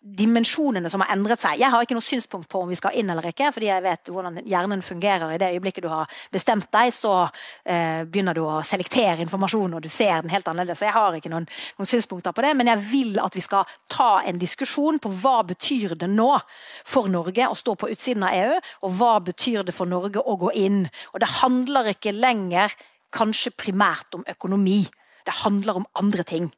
[0.00, 1.58] dimensjonene som har endret seg.
[1.60, 4.08] Jeg har ikke noe synspunkt på om vi skal inn eller ikke, fordi jeg vet
[4.08, 5.34] hvordan hjernen fungerer.
[5.34, 7.14] I det øyeblikket du har bestemt deg, så
[7.68, 10.80] eh, begynner du å selektere informasjon, og du ser den helt annerledes.
[10.80, 13.68] Så jeg har ikke noen, noen, synspunkter på det, men jeg vil at vi skal
[13.92, 16.30] ta en diskusjon på hva betyr det nå
[16.88, 18.56] for Norge å stå på utsiden av EU,
[18.88, 20.86] og hva betyr det for Norge å gå inn.
[21.12, 22.72] Og det handler ikke lenger
[23.12, 24.86] kanskje primært om økonomi.
[25.28, 26.48] Det handler om andre ting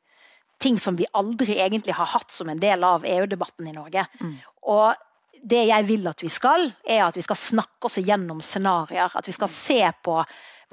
[0.62, 4.06] ting som vi aldri egentlig har hatt som en del av EU-debatten i Norge.
[4.22, 4.36] Mm.
[4.72, 9.14] Og det jeg vil at vi skal, er at vi skal snakke oss igjennom scenarioer.
[9.18, 10.20] At vi skal se på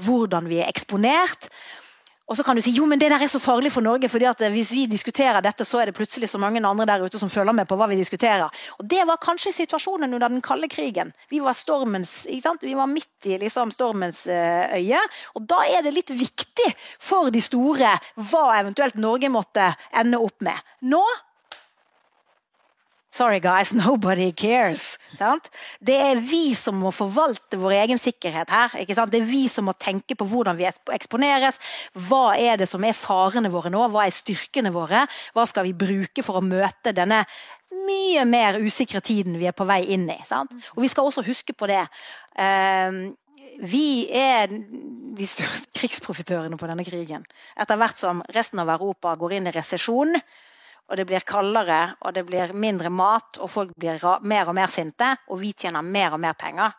[0.05, 1.49] hvordan vi er eksponert.
[2.29, 4.27] Og så kan du si jo, men det der er så farlig for Norge, fordi
[4.29, 7.31] at hvis vi diskuterer dette, så er det plutselig så mange andre der ute som
[7.31, 8.53] følger med på hva vi diskuterer.
[8.77, 11.13] Og Det var kanskje situasjonen under den kalde krigen.
[11.29, 15.01] Vi var, stormens, vi var midt i liksom, stormens uh, øye.
[15.35, 16.69] Og da er det litt viktig
[17.01, 17.95] for de store
[18.29, 20.69] hva eventuelt Norge måtte ende opp med.
[20.85, 21.01] Nå
[23.11, 24.97] Sorry, guys, nobody cares.
[25.17, 25.49] Sant?
[25.81, 28.75] Det er vi som må forvalte vår egen sikkerhet her.
[29.09, 31.57] Det er vi som må tenke på hvordan vi eksponeres.
[32.07, 33.87] Hva er det som er farene våre nå?
[33.89, 35.07] Hva er styrkene våre?
[35.33, 37.23] Hva skal vi bruke for å møte denne
[37.85, 40.19] mye mer usikre tiden vi er på vei inn i?
[40.27, 40.53] Sant?
[40.75, 41.81] Og vi skal også huske på det.
[42.37, 43.09] Um,
[43.59, 47.25] vi er de største krigsprofitørene på denne krigen.
[47.59, 50.13] Etter hvert som resten av Europa går inn i resesjon,
[50.89, 54.71] og det blir kaldere, og det blir mindre mat, og folk blir mer og mer
[54.73, 56.73] sinte, og vi tjener mer og mer penger.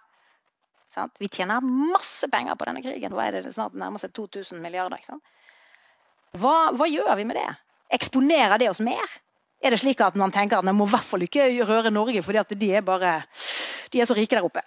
[0.90, 1.14] Sant?
[1.22, 3.14] Vi tjener masse penger på denne krigen.
[3.14, 4.98] Hva er det, det snart nærmer seg 2000 milliarder.
[6.38, 7.46] Hva, hva, gjør vi med det?
[7.94, 9.18] Eksponerer det oss mer?
[9.62, 12.24] Er det slik at man tenker at man må i hvert fall ikke røre Norge,
[12.26, 13.20] fordi de er bare
[13.90, 14.62] de er så rike der oppe.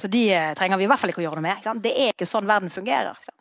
[0.00, 1.66] Så de eh, trenger vi i hvert fall ikke å gjøre noe med.
[1.84, 3.12] Det er ikke sånn verden fungerer.
[3.12, 3.40] Og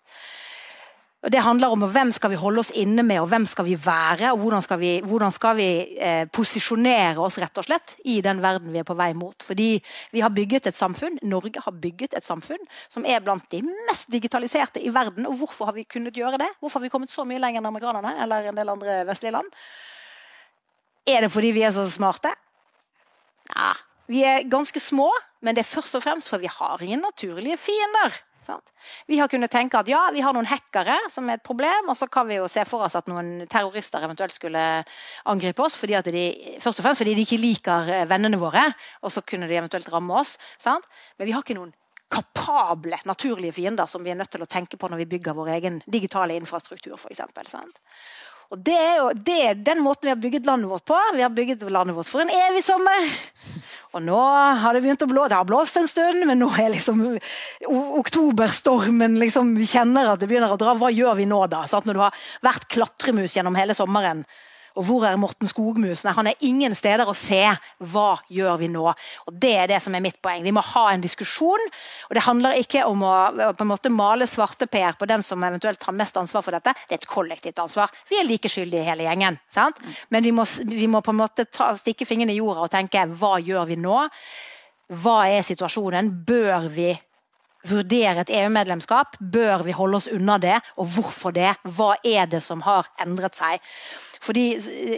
[1.20, 4.30] Det handler om hvem skal vi holde oss inne med, og hvem skal vi være?
[4.32, 5.68] og Hvordan skal vi, hvordan skal vi
[6.00, 9.36] eh, posisjonere oss rett og slett i den verden vi er på vei mot.
[9.44, 9.68] Fordi
[10.16, 13.60] vi har bygget et samfunn, Norge har bygget et samfunn som er blant de
[13.90, 15.28] mest digitaliserte i verden.
[15.28, 16.48] Og hvorfor har vi kunnet gjøre det?
[16.62, 19.52] Hvorfor har vi kommet så mye lenger enn amerikanerne eller en del andre vestlige land?
[21.04, 22.32] Er det fordi vi er så smarte?
[23.52, 23.76] Nei.
[24.10, 25.12] Vi er ganske små,
[25.44, 28.16] men det er først og fremst for vi har ingen naturlige fiender.
[28.50, 28.72] Sant?
[29.06, 31.98] Vi har kunnet tenke at ja, vi har noen hackere som er et problem, og
[31.98, 34.64] så kan vi jo se for oss at noen terrorister eventuelt skulle
[35.30, 36.24] angripe oss, fordi de,
[36.64, 38.66] først og fremst fordi de ikke liker eh, vennene våre,
[39.06, 40.38] og så kunne de eventuelt ramme oss.
[40.58, 40.90] Sant?
[41.20, 41.76] Men vi har ikke noen
[42.10, 45.54] kapable naturlige fiender som vi er nødt til å tenke på når vi bygger vår
[45.60, 47.22] egen digitale infrastruktur, f.eks.
[48.50, 50.98] Og det er jo det den måten vi har bygget landet vårt på.
[51.14, 53.12] Vi har bygget landet vårt for en evig sommer.
[53.94, 54.18] Og nå
[54.62, 55.28] har det begynt å blå.
[55.30, 57.04] Det har blåst en stund, men nå er liksom
[58.02, 60.74] oktoberstormen liksom, Vi kjenner at det begynner å dra.
[60.78, 61.64] Hva gjør vi nå, da?
[61.70, 64.26] Sånn, når du har vært klatremus gjennom hele sommeren
[64.78, 66.04] og hvor er Morten Skogmus?
[66.06, 67.42] Nei, han er ingen steder å se.
[67.92, 68.86] Hva gjør vi nå?
[68.90, 70.44] Og Det er det som er mitt poeng.
[70.46, 71.66] Vi må ha en diskusjon.
[72.10, 73.16] og Det handler ikke om å
[73.58, 76.76] på en måte male svarteper på den som eventuelt har mest ansvar for dette.
[76.88, 77.92] Det er et kollektivt ansvar.
[78.10, 79.40] Vi er like skyldige hele gjengen.
[79.50, 79.82] Sant?
[80.10, 83.06] Men vi må, vi må på en måte ta, stikke fingrene i jorda og tenke
[83.20, 84.08] hva gjør vi nå?
[84.90, 86.10] Hva er situasjonen?
[86.26, 86.94] Bør vi
[87.68, 89.18] vurdere et EU-medlemskap?
[89.20, 91.52] Bør vi holde oss unna det, og hvorfor det?
[91.64, 93.60] Hva er det som har endret seg?
[94.20, 94.46] Fordi,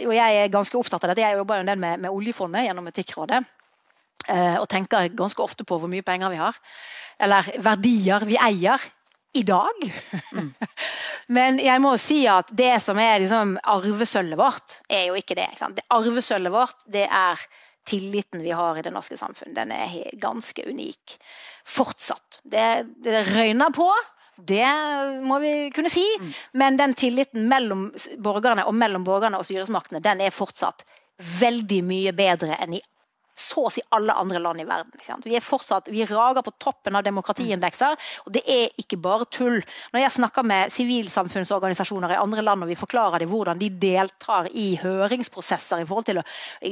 [0.06, 1.24] og jeg er ganske opptatt av dette.
[1.24, 3.42] Jeg jobber jo en del med, med oljefondet gjennom Etikkrådet.
[4.30, 6.58] Eh, og tenker ganske ofte på hvor mye penger vi har.
[7.22, 8.82] Eller verdier vi eier
[9.38, 9.82] i dag.
[10.34, 10.52] Mm.
[11.36, 15.48] Men jeg må si at det som er liksom arvesølvet vårt, er jo ikke det.
[15.54, 17.46] Ikke det arvesølvet vårt det er
[17.88, 19.54] tilliten vi har i det norske samfunn.
[19.56, 21.16] Den er ganske unik.
[21.66, 22.42] Fortsatt.
[22.42, 22.66] Det,
[23.02, 23.88] det røyner på,
[24.36, 24.68] det
[25.22, 26.04] må vi kunne si.
[26.20, 26.32] Mm.
[26.52, 30.86] Men den tilliten mellom borgerne og mellom borgerne og styresmaktene den er fortsatt
[31.40, 32.82] veldig mye bedre enn i
[33.42, 34.92] så å si alle andre land i verden.
[35.24, 39.60] Vi, er fortsatt, vi rager på toppen av demokratiindekser, og det er ikke bare tull.
[39.94, 44.50] Når jeg snakker med sivilsamfunnsorganisasjoner i andre land, og vi forklarer dem hvordan de deltar
[44.52, 46.22] i høringsprosesser i forhold til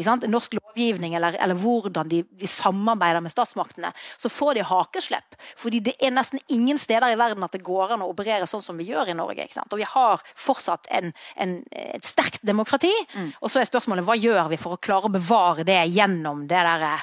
[0.04, 5.36] sant, norsk lovgivning, eller, eller hvordan de, de, samarbeider med statsmaktene, så får de hakeslepp.
[5.56, 8.62] Fordi det er nesten ingen steder i verden at det går an å operere sånn
[8.62, 9.48] som vi gjør i Norge.
[9.70, 13.32] Og vi har fortsatt en, en, et sterkt demokrati, mm.
[13.40, 16.60] og så er spørsmålet hva gjør vi for å klare å bevare det gjennom det
[16.60, 17.02] der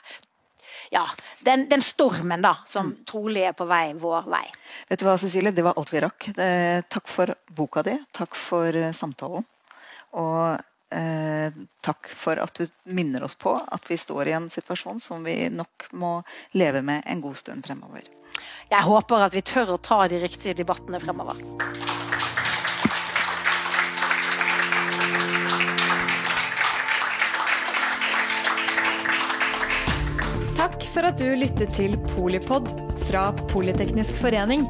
[0.94, 1.04] ja,
[1.44, 3.04] den, den, stormen da, som mm.
[3.10, 4.46] trolig er på vei vår vei.
[4.88, 6.30] Vet du hva, Cecilie, det var alt vi rakk.
[6.32, 7.98] Eh, takk for boka di.
[8.16, 9.44] Takk for eh, samtalen.
[10.16, 10.62] Og
[10.96, 15.24] eh, takk for at du minner oss på at vi står i en situasjon som
[15.24, 16.22] vi nok må
[16.58, 18.08] leve med en god stund fremover.
[18.70, 21.40] Jeg håper at vi tør å ta de riktige debattene fremover.
[30.58, 32.70] Takk for at du lyttet til Polipod
[33.08, 34.68] fra Politeknisk forening.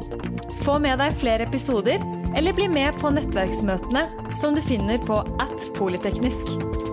[0.68, 2.02] Få med deg flere episoder,
[2.36, 4.04] eller bli med på nettverksmøtene
[4.42, 6.87] som du finner på at polyteknisk.